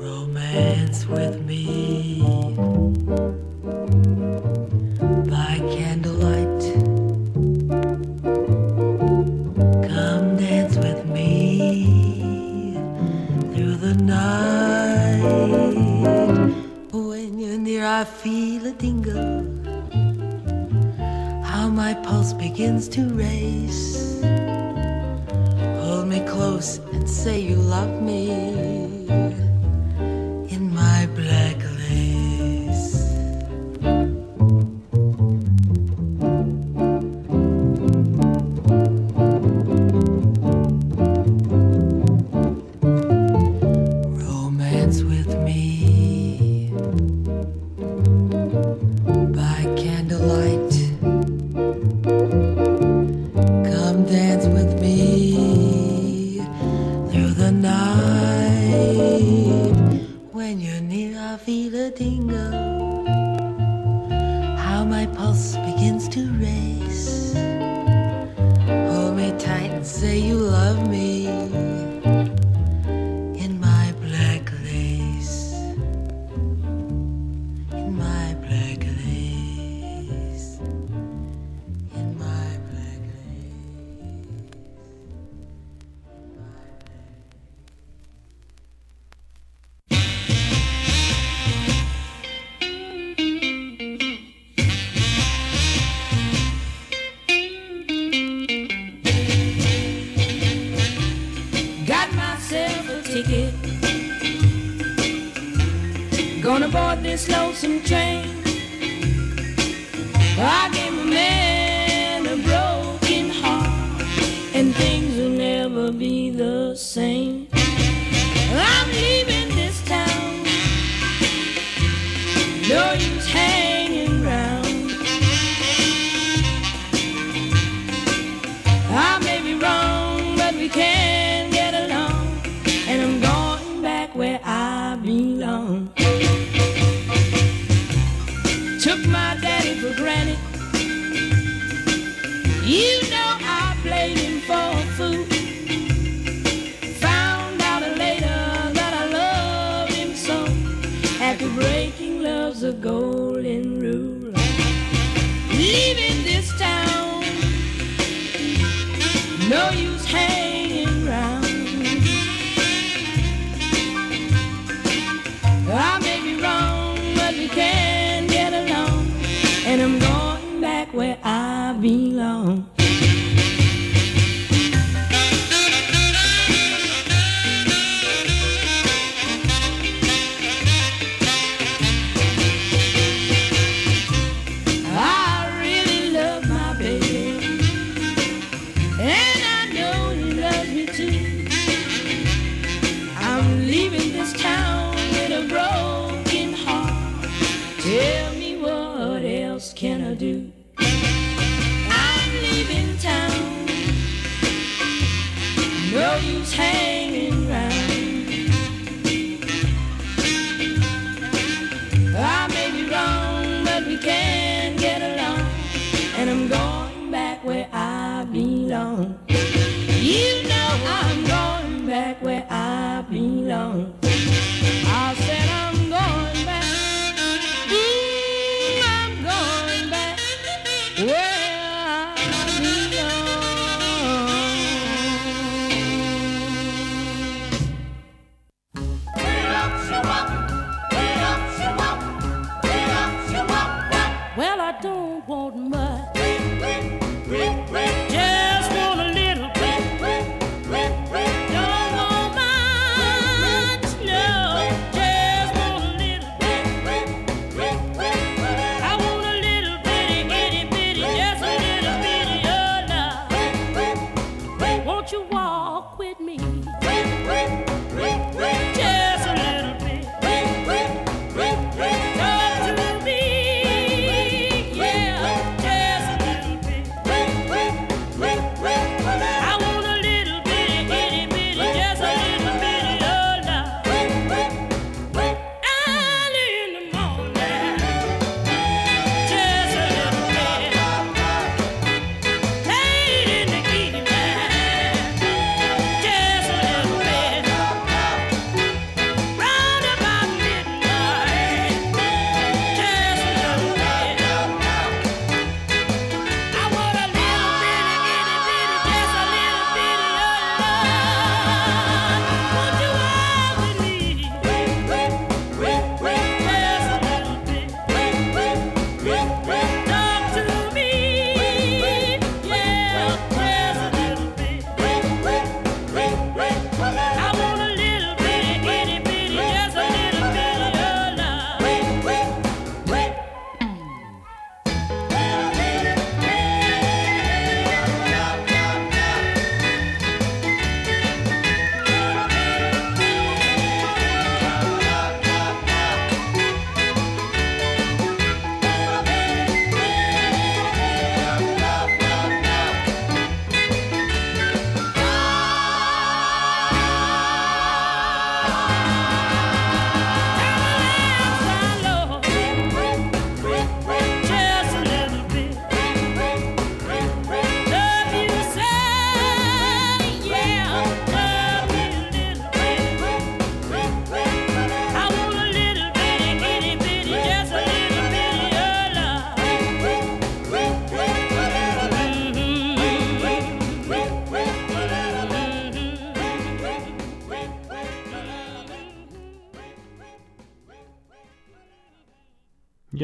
[0.00, 2.20] Romance with me
[5.30, 6.62] by candlelight.
[9.88, 12.74] Come dance with me
[13.54, 15.22] through the night.
[16.92, 19.46] When you're near, I feel a tingle.
[21.42, 23.96] How my pulse begins to race
[26.06, 29.45] hold me close and say you love me.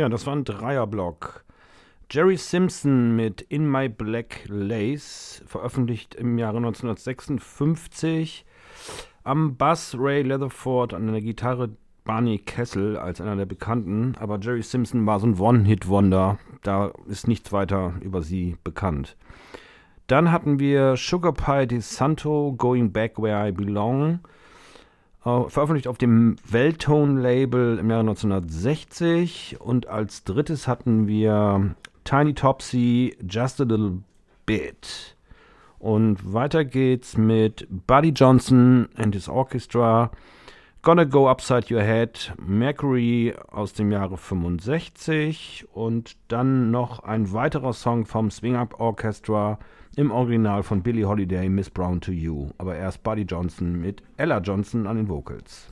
[0.03, 1.45] Ja, das war ein Dreierblock.
[2.11, 8.45] Jerry Simpson mit In My Black Lace, veröffentlicht im Jahre 1956.
[9.23, 14.17] Am Bass Ray Leatherford, an der Gitarre Barney Kessel als einer der Bekannten.
[14.19, 16.41] Aber Jerry Simpson war so ein One-Hit-Wonder.
[16.63, 19.17] Da ist nichts weiter über sie bekannt.
[20.09, 24.19] Dann hatten wir Sugar Pie de Santo, Going Back Where I Belong.
[25.23, 29.57] Veröffentlicht auf dem Welttone-Label im Jahre 1960.
[29.61, 33.99] Und als drittes hatten wir Tiny Topsy, Just a Little
[34.47, 35.17] Bit.
[35.79, 40.11] Und weiter geht's mit Buddy Johnson and his Orchestra.
[40.83, 47.73] Gonna Go Upside Your Head, Mercury aus dem Jahre 65 und dann noch ein weiterer
[47.73, 49.61] Song vom Swing Up Orchestra
[49.97, 52.51] im Original von Billie Holiday, Miss Brown to You.
[52.59, 55.69] Aber erst Buddy Johnson mit Ella Johnson an den Vocals.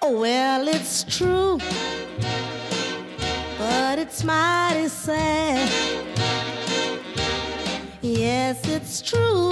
[0.00, 1.58] Oh, well, it's true,
[3.58, 6.15] but it's mighty sad.
[8.98, 9.50] It's true,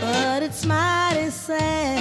[0.00, 1.98] but it's mighty sad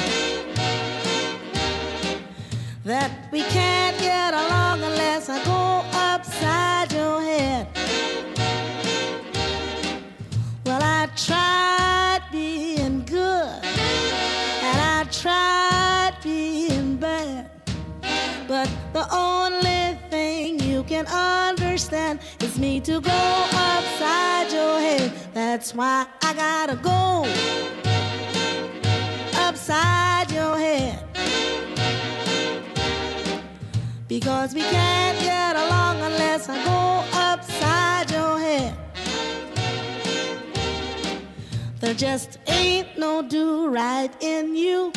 [2.85, 7.67] that we can't get along unless I go upside your head.
[10.67, 13.63] Well, I tried being good
[14.67, 17.49] and I tried being bad.
[18.47, 19.68] But the only
[21.03, 21.07] can
[21.59, 25.13] understand is me to go upside your head.
[25.33, 27.25] That's why I gotta go
[29.35, 30.99] upside your head.
[34.07, 38.77] Because we can't get along unless I go upside your head.
[41.79, 44.91] There just ain't no do right in you.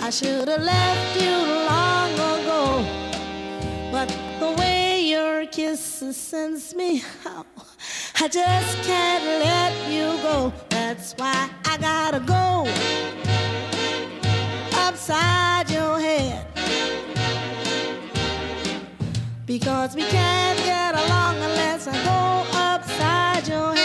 [0.00, 1.36] I should have left you
[1.70, 3.01] long ago.
[5.52, 7.46] Kisses sends me out,
[8.18, 10.50] I just can't let you go.
[10.70, 12.66] That's why I gotta go
[14.80, 16.46] upside your head.
[19.44, 23.81] Because we can't get along unless I go upside your head.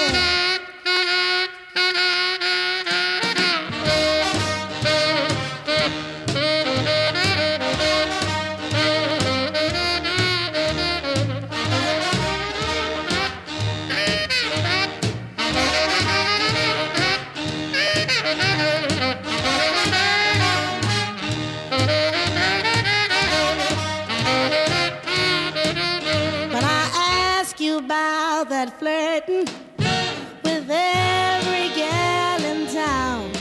[29.25, 29.47] Flirting
[30.43, 33.31] with every gal in town.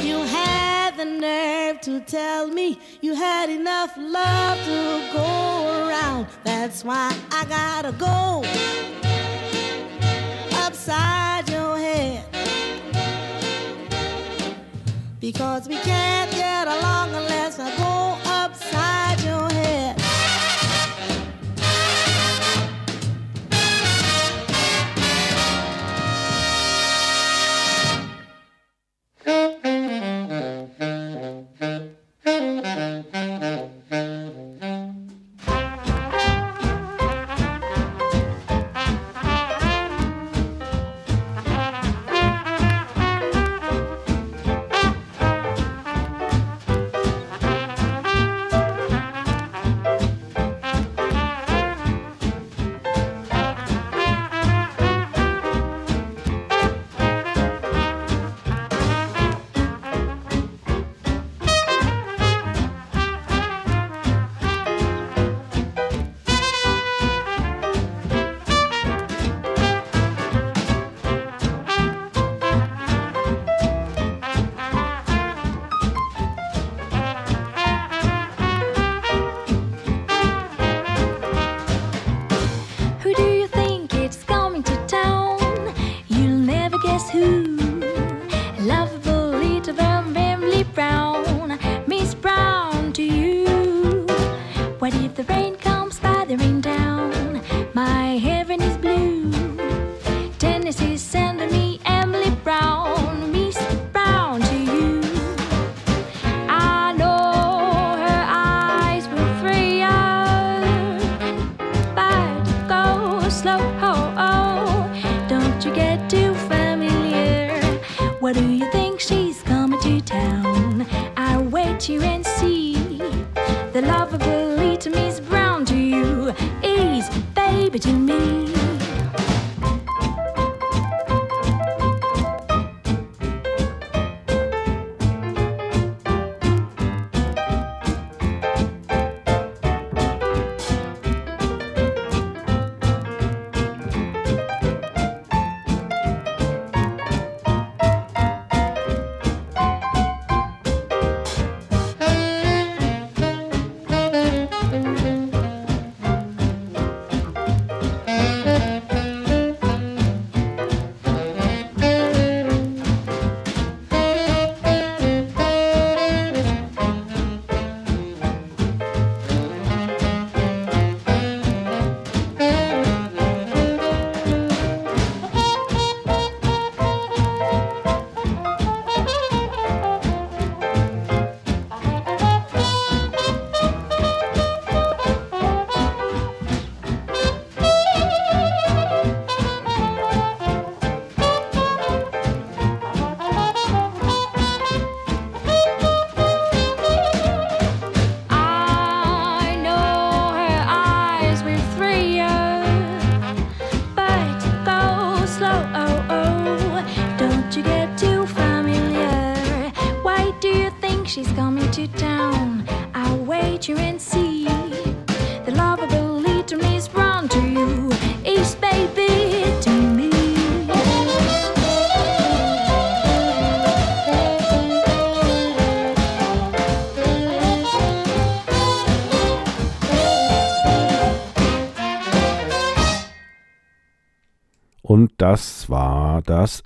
[0.00, 6.26] You had the nerve to tell me you had enough love to go around.
[6.44, 8.44] That's why I gotta go
[10.64, 12.24] upside your head.
[15.20, 19.13] Because we can't get along unless I go upside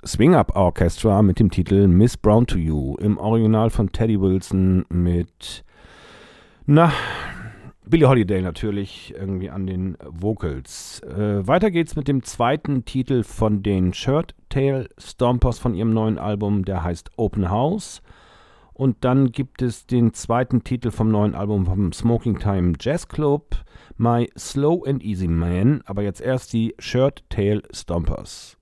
[0.05, 4.85] Swing Up Orchestra mit dem Titel Miss Brown to You im Original von Teddy Wilson
[4.89, 5.65] mit,
[6.65, 6.93] na,
[7.85, 11.01] Billie Holiday natürlich irgendwie an den Vocals.
[11.01, 16.17] Äh, weiter geht's mit dem zweiten Titel von den Shirt Tail Stompers von ihrem neuen
[16.17, 18.01] Album, der heißt Open House.
[18.71, 23.57] Und dann gibt es den zweiten Titel vom neuen Album vom Smoking Time Jazz Club,
[23.97, 25.81] My Slow and Easy Man.
[25.85, 28.58] Aber jetzt erst die Shirt Tail Stompers.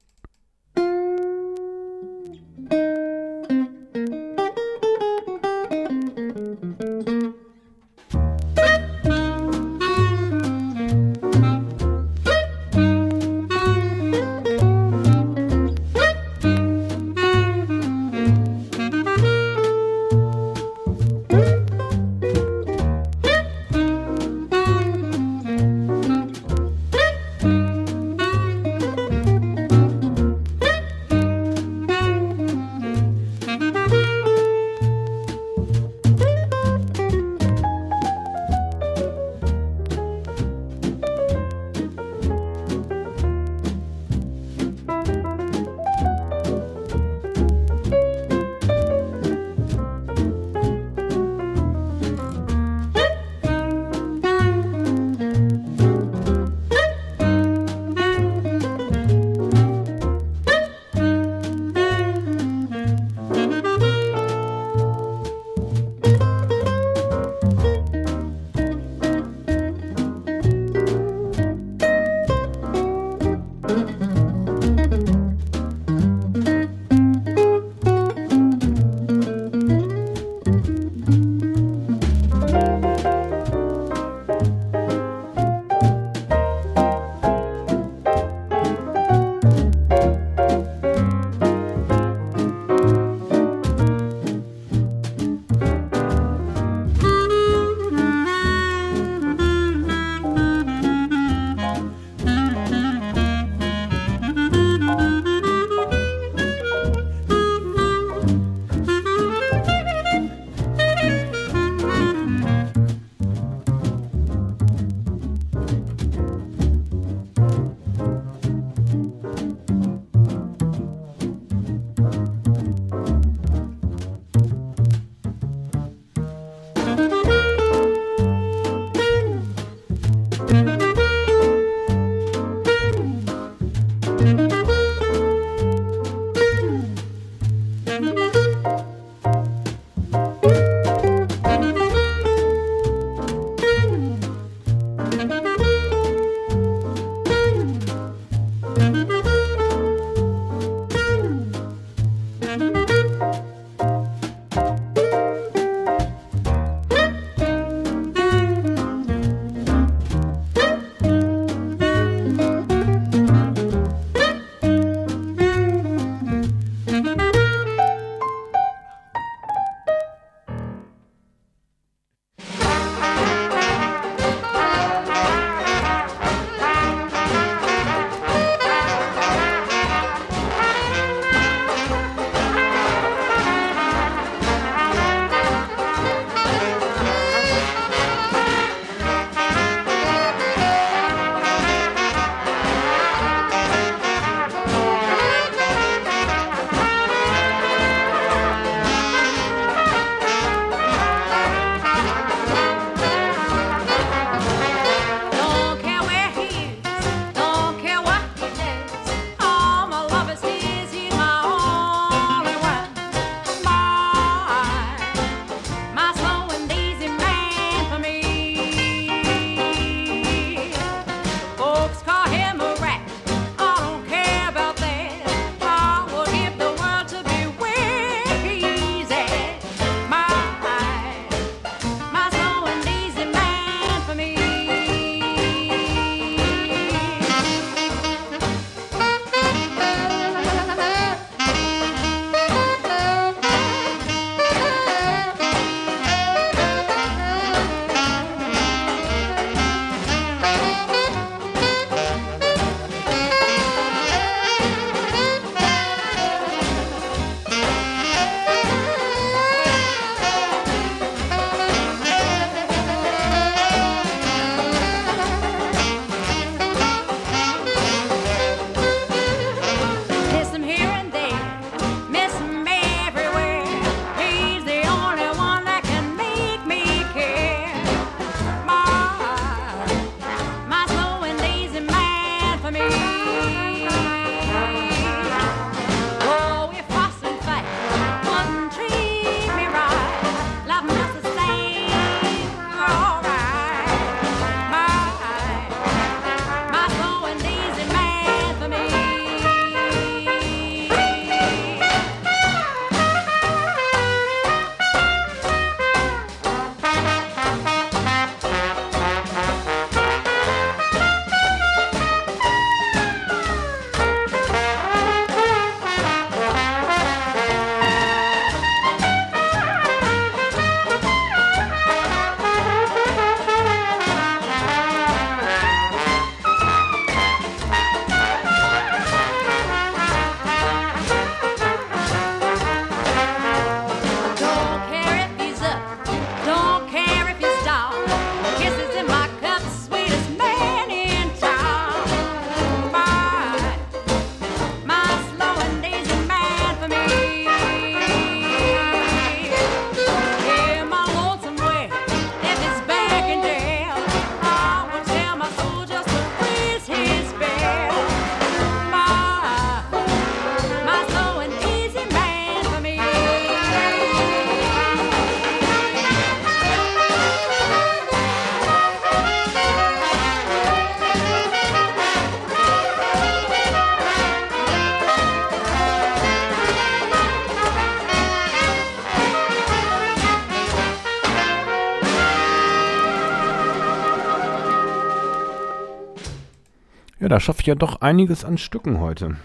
[387.29, 389.35] Da schaffe ich ja doch einiges an Stücken heute.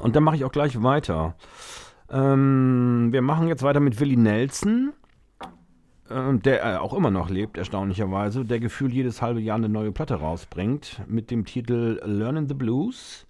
[0.00, 1.34] Und dann mache ich auch gleich weiter.
[2.10, 4.92] Ähm, wir machen jetzt weiter mit Willie Nelson,
[6.10, 9.90] ähm, der äh, auch immer noch lebt, erstaunlicherweise, der gefühlt jedes halbe Jahr eine neue
[9.90, 13.26] Platte rausbringt, mit dem Titel Learning the Blues.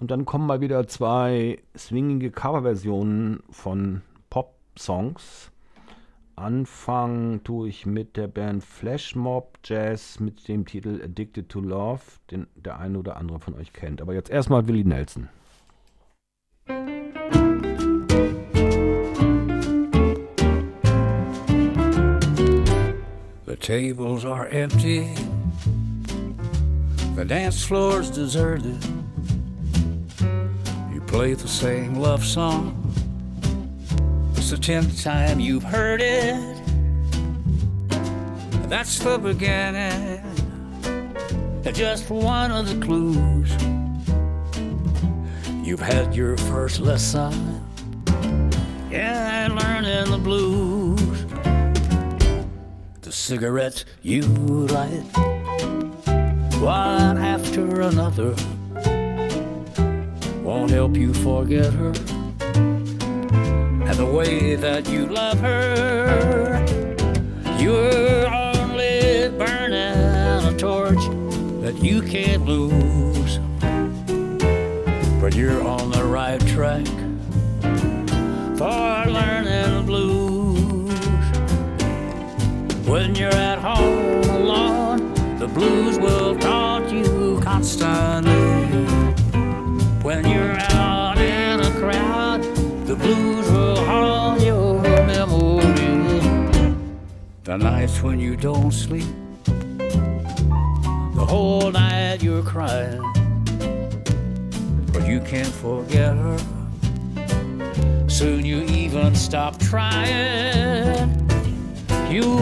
[0.00, 5.49] Und dann kommen mal wieder zwei swingige Coverversionen von Pop-Songs.
[6.40, 12.46] Anfangen tue ich mit der Band Flashmob Jazz mit dem Titel Addicted to Love, den
[12.56, 14.00] der eine oder andere von euch kennt.
[14.00, 15.28] Aber jetzt erstmal Willie Nelson.
[23.44, 25.08] The tables are empty,
[27.16, 28.82] the dance floor's deserted.
[30.90, 32.89] You play the same love song,
[34.50, 36.34] the tenth time you've heard it.
[38.68, 40.20] That's the beginning,
[41.72, 43.50] just one of the clues.
[45.64, 47.64] You've had your first lesson,
[48.90, 51.24] yeah, learning the blues
[53.02, 55.04] the cigarettes you light,
[56.60, 58.34] one after another,
[60.42, 62.19] won't help you forget her.
[63.90, 66.64] And the way that you love her,
[67.58, 71.04] you're only burning a torch
[71.64, 73.40] that you can't lose.
[75.20, 76.86] But you're on the right track
[78.56, 80.94] for learning blues.
[82.86, 83.34] When you're
[97.50, 99.12] The nights when you don't sleep,
[99.44, 103.02] the whole night you're crying,
[104.92, 106.38] but you can't forget her.
[108.08, 111.10] Soon you even stop trying.
[112.08, 112.36] You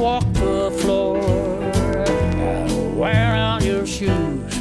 [0.00, 4.56] walk the floor and wear out your shoes.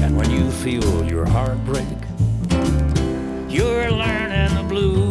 [0.00, 1.84] And when you feel your heart break,
[3.50, 5.07] you're learning the blues.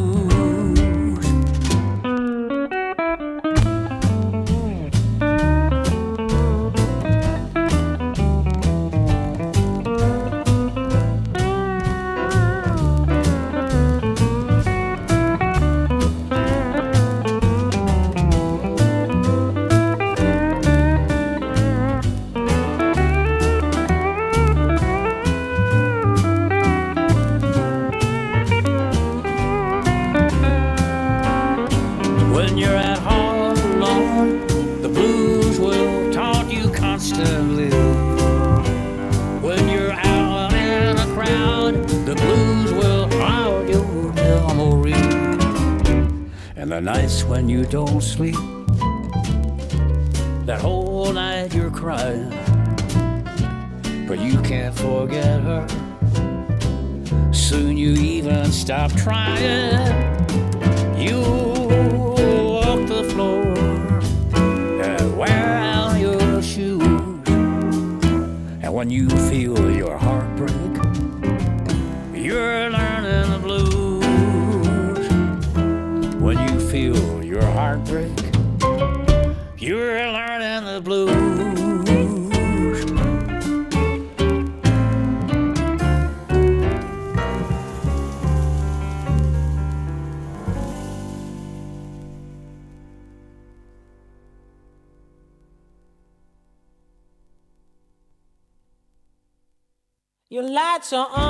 [46.77, 48.35] The nights when you don't sleep,
[50.45, 52.29] that whole night you're crying,
[54.07, 55.65] but you can't forget her.
[57.33, 59.89] Soon you even stop trying.
[61.01, 61.19] You
[62.37, 63.57] walk the floor
[64.83, 66.83] and wear out your shoes.
[68.61, 69.96] And when you feel your
[77.89, 81.37] your heart break, you're learning the blues.
[100.29, 101.26] Your lights are on,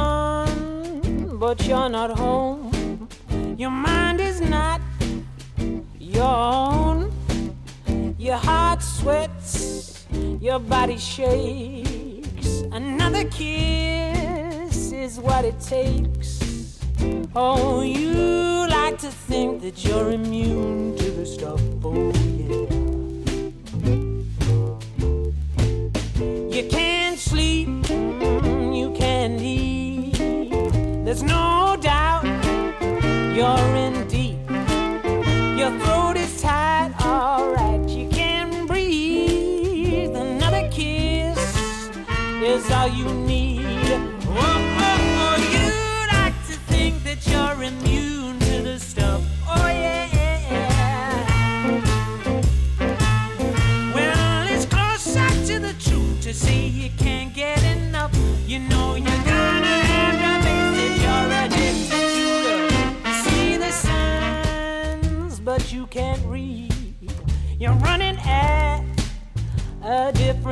[10.99, 12.63] shakes.
[12.71, 16.79] Another kiss is what it takes.
[17.35, 22.67] Oh, you like to think that you're immune to the stuff, oh yeah.
[26.55, 30.17] You can't sleep, you can't eat.
[31.05, 32.25] There's no doubt
[33.35, 34.06] you're in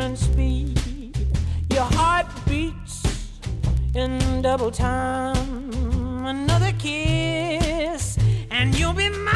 [0.05, 1.17] different speed.
[1.71, 3.03] Your heart beats
[3.95, 5.71] in double time.
[6.23, 8.17] Another kiss,
[8.51, 9.34] and you'll be mine.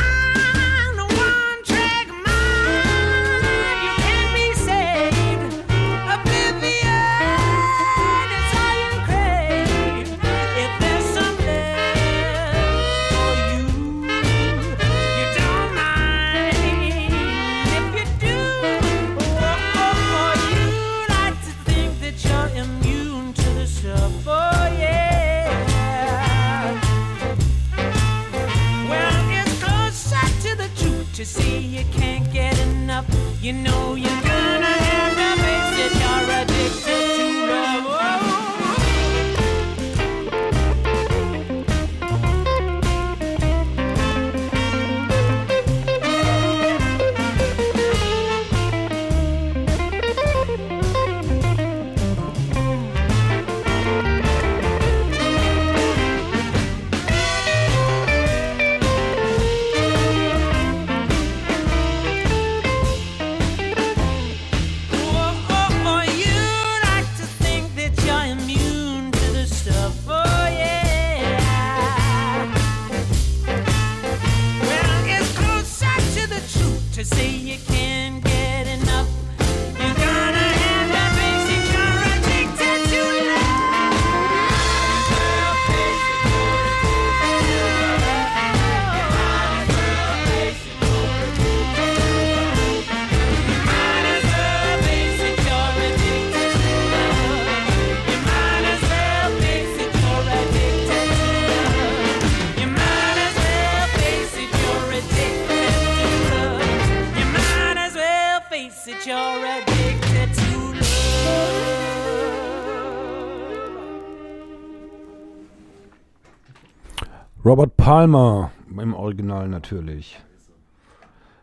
[117.45, 120.21] Robert Palmer, im Original natürlich.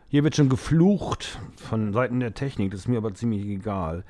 [0.09, 4.03] Hier wird schon geflucht von Seiten der Technik, das ist mir aber ziemlich egal.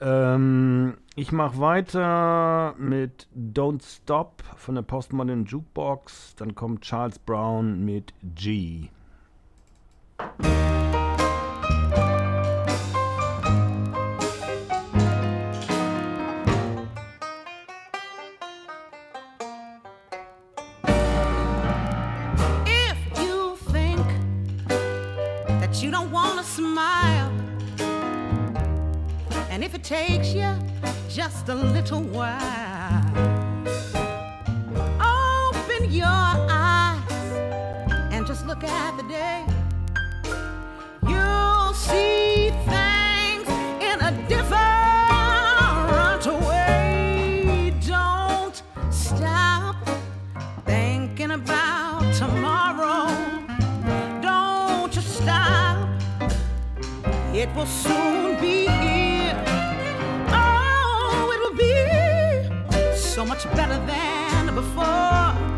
[0.00, 6.34] Ähm, ich mache weiter mit Don't Stop von der Postmodern Jukebox.
[6.36, 8.88] Dann kommt Charles Brown mit G.
[29.64, 30.54] if it takes you
[31.08, 33.00] just a little while,
[35.00, 37.00] open your eyes
[38.12, 39.42] and just look at the day.
[41.08, 43.48] You'll see things
[43.88, 47.72] in a different way.
[47.86, 49.76] Don't stop
[50.66, 53.08] thinking about tomorrow.
[54.20, 55.88] Don't you stop,
[57.32, 59.13] it will soon be here.
[63.14, 65.53] So much better than before.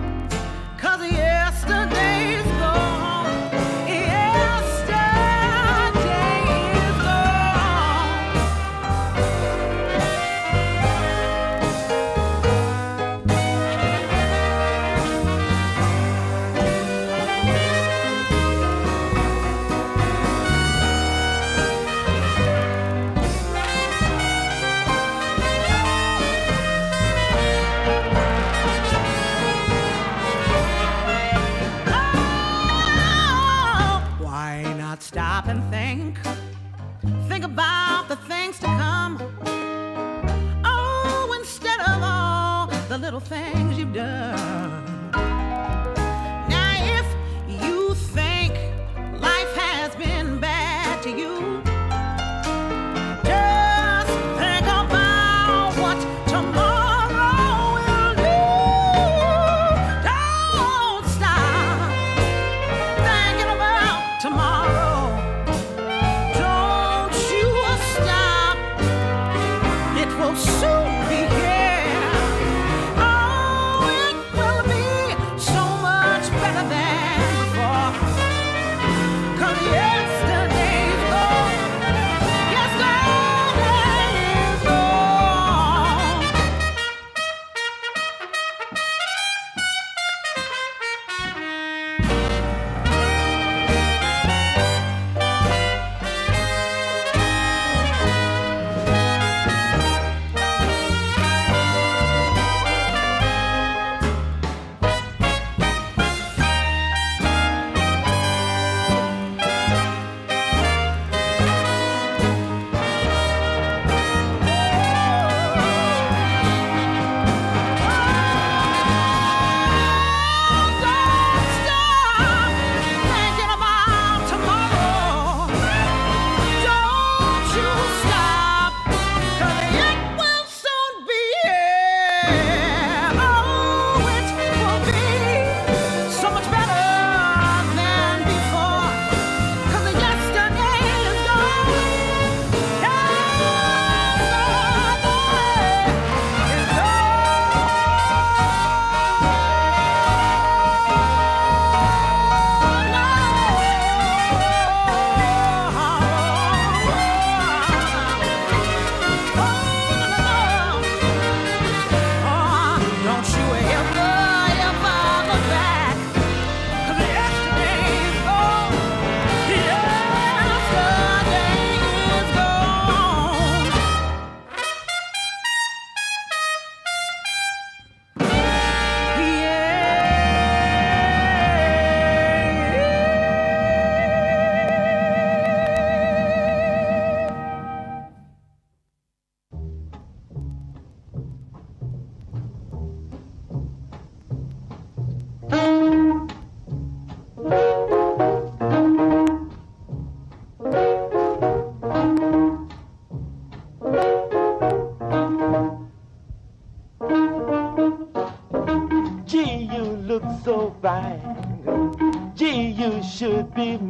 [43.96, 44.45] Things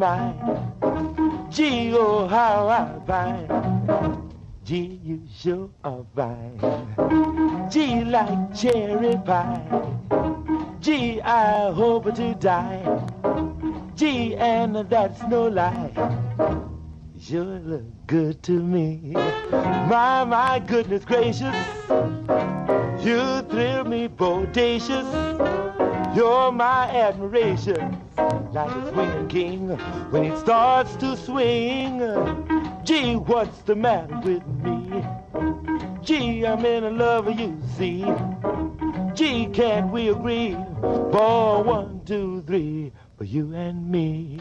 [0.07, 1.51] should.
[1.51, 4.33] Gee, oh, how I find.
[4.65, 6.59] Gee, you sure are fine.
[7.71, 9.63] Gee, like cherry pie.
[10.81, 12.83] Gee, I hope to die.
[13.95, 15.93] Gee, and that's no lie.
[17.21, 19.13] Sure look good to me.
[19.91, 21.57] My, my goodness gracious.
[23.05, 25.07] You thrill me bodacious.
[26.15, 27.97] You're my admiration.
[28.57, 29.69] Like a swinging king
[30.09, 31.99] when it starts to swing.
[32.85, 35.05] Gee, what's the matter with me?
[36.01, 38.03] Gee, I'm in love with you, see.
[39.13, 40.57] Gee, can't we agree?
[40.81, 44.41] For one, two, three, for you and me.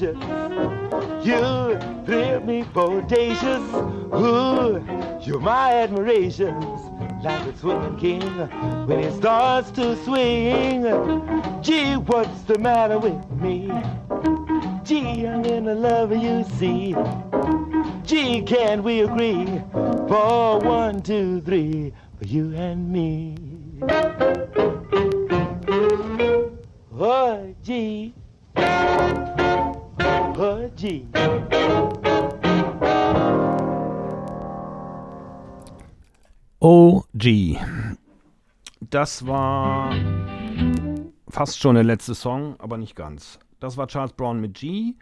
[0.00, 3.62] You thrill me bodacious.
[4.14, 4.80] Ooh,
[5.22, 6.64] you're my admirations.
[7.22, 8.22] Like a swimming king
[8.86, 10.82] when it starts to swing.
[11.62, 13.51] Gee, what's the matter with me?
[39.02, 39.92] Das war
[41.28, 43.40] fast schon der letzte Song, aber nicht ganz.
[43.58, 44.94] Das war Charles Brown mit G.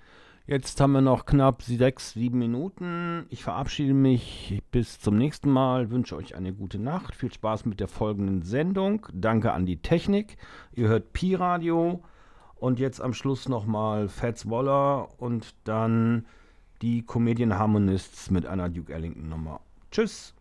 [0.47, 3.27] Jetzt haben wir noch knapp sechs, sieben Minuten.
[3.29, 7.79] Ich verabschiede mich bis zum nächsten Mal, wünsche euch eine gute Nacht, viel Spaß mit
[7.79, 9.07] der folgenden Sendung.
[9.13, 10.39] Danke an die Technik.
[10.73, 12.03] Ihr hört Pi Radio
[12.57, 16.25] und jetzt am Schluss nochmal Fats Waller und dann
[16.81, 19.61] die Comedian Harmonists mit einer Duke Ellington Nummer.
[19.91, 20.33] Tschüss.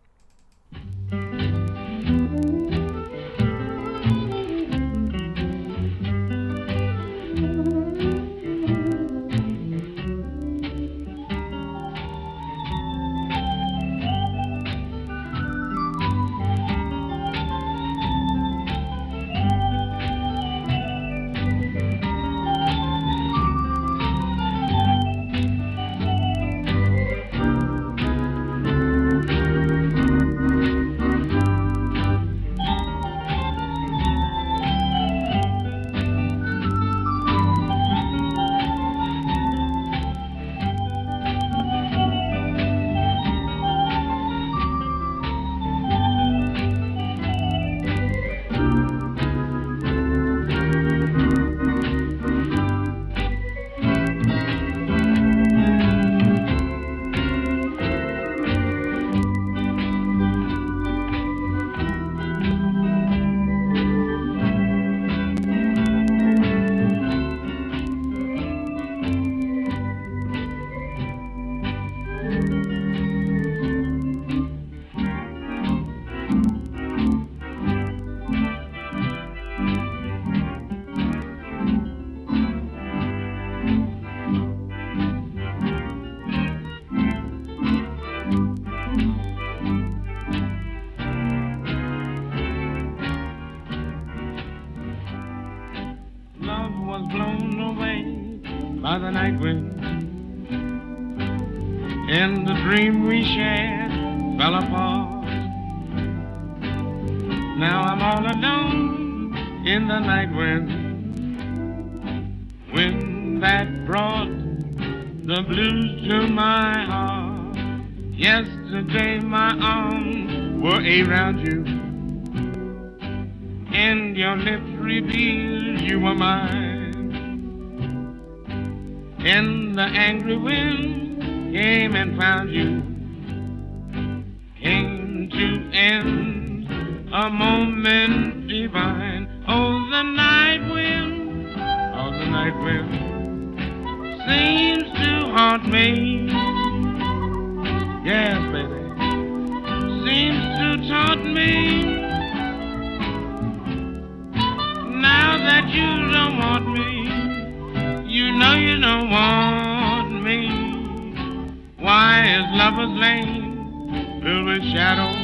[162.40, 165.16] is lover's lane filled with shadows.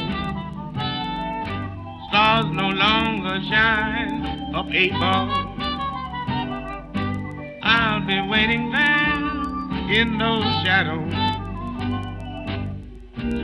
[2.09, 5.27] Stars no longer shine up eight ball.
[7.63, 9.15] I'll be waiting there
[9.99, 11.13] in those shadows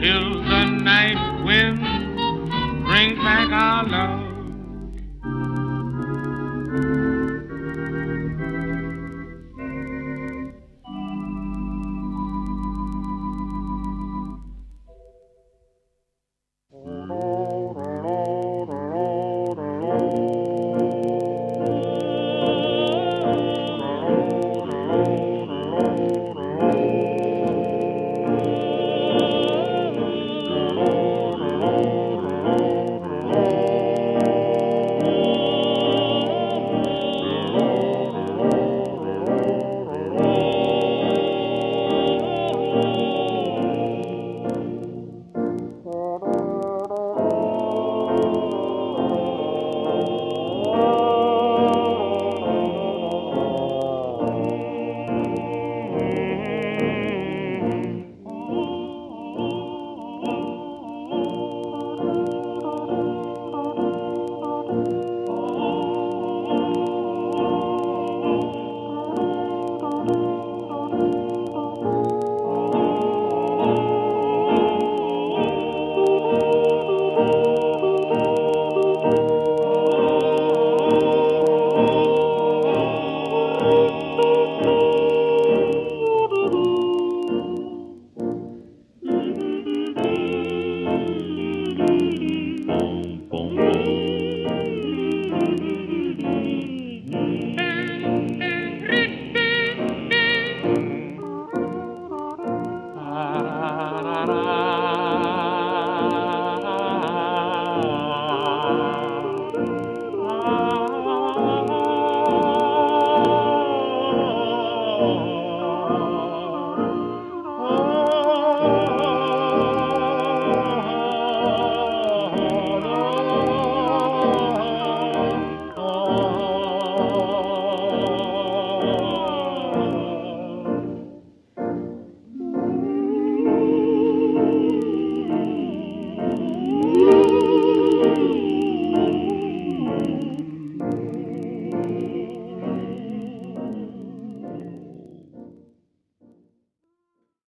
[0.01, 1.79] till the night wind
[2.85, 4.33] brings back our love.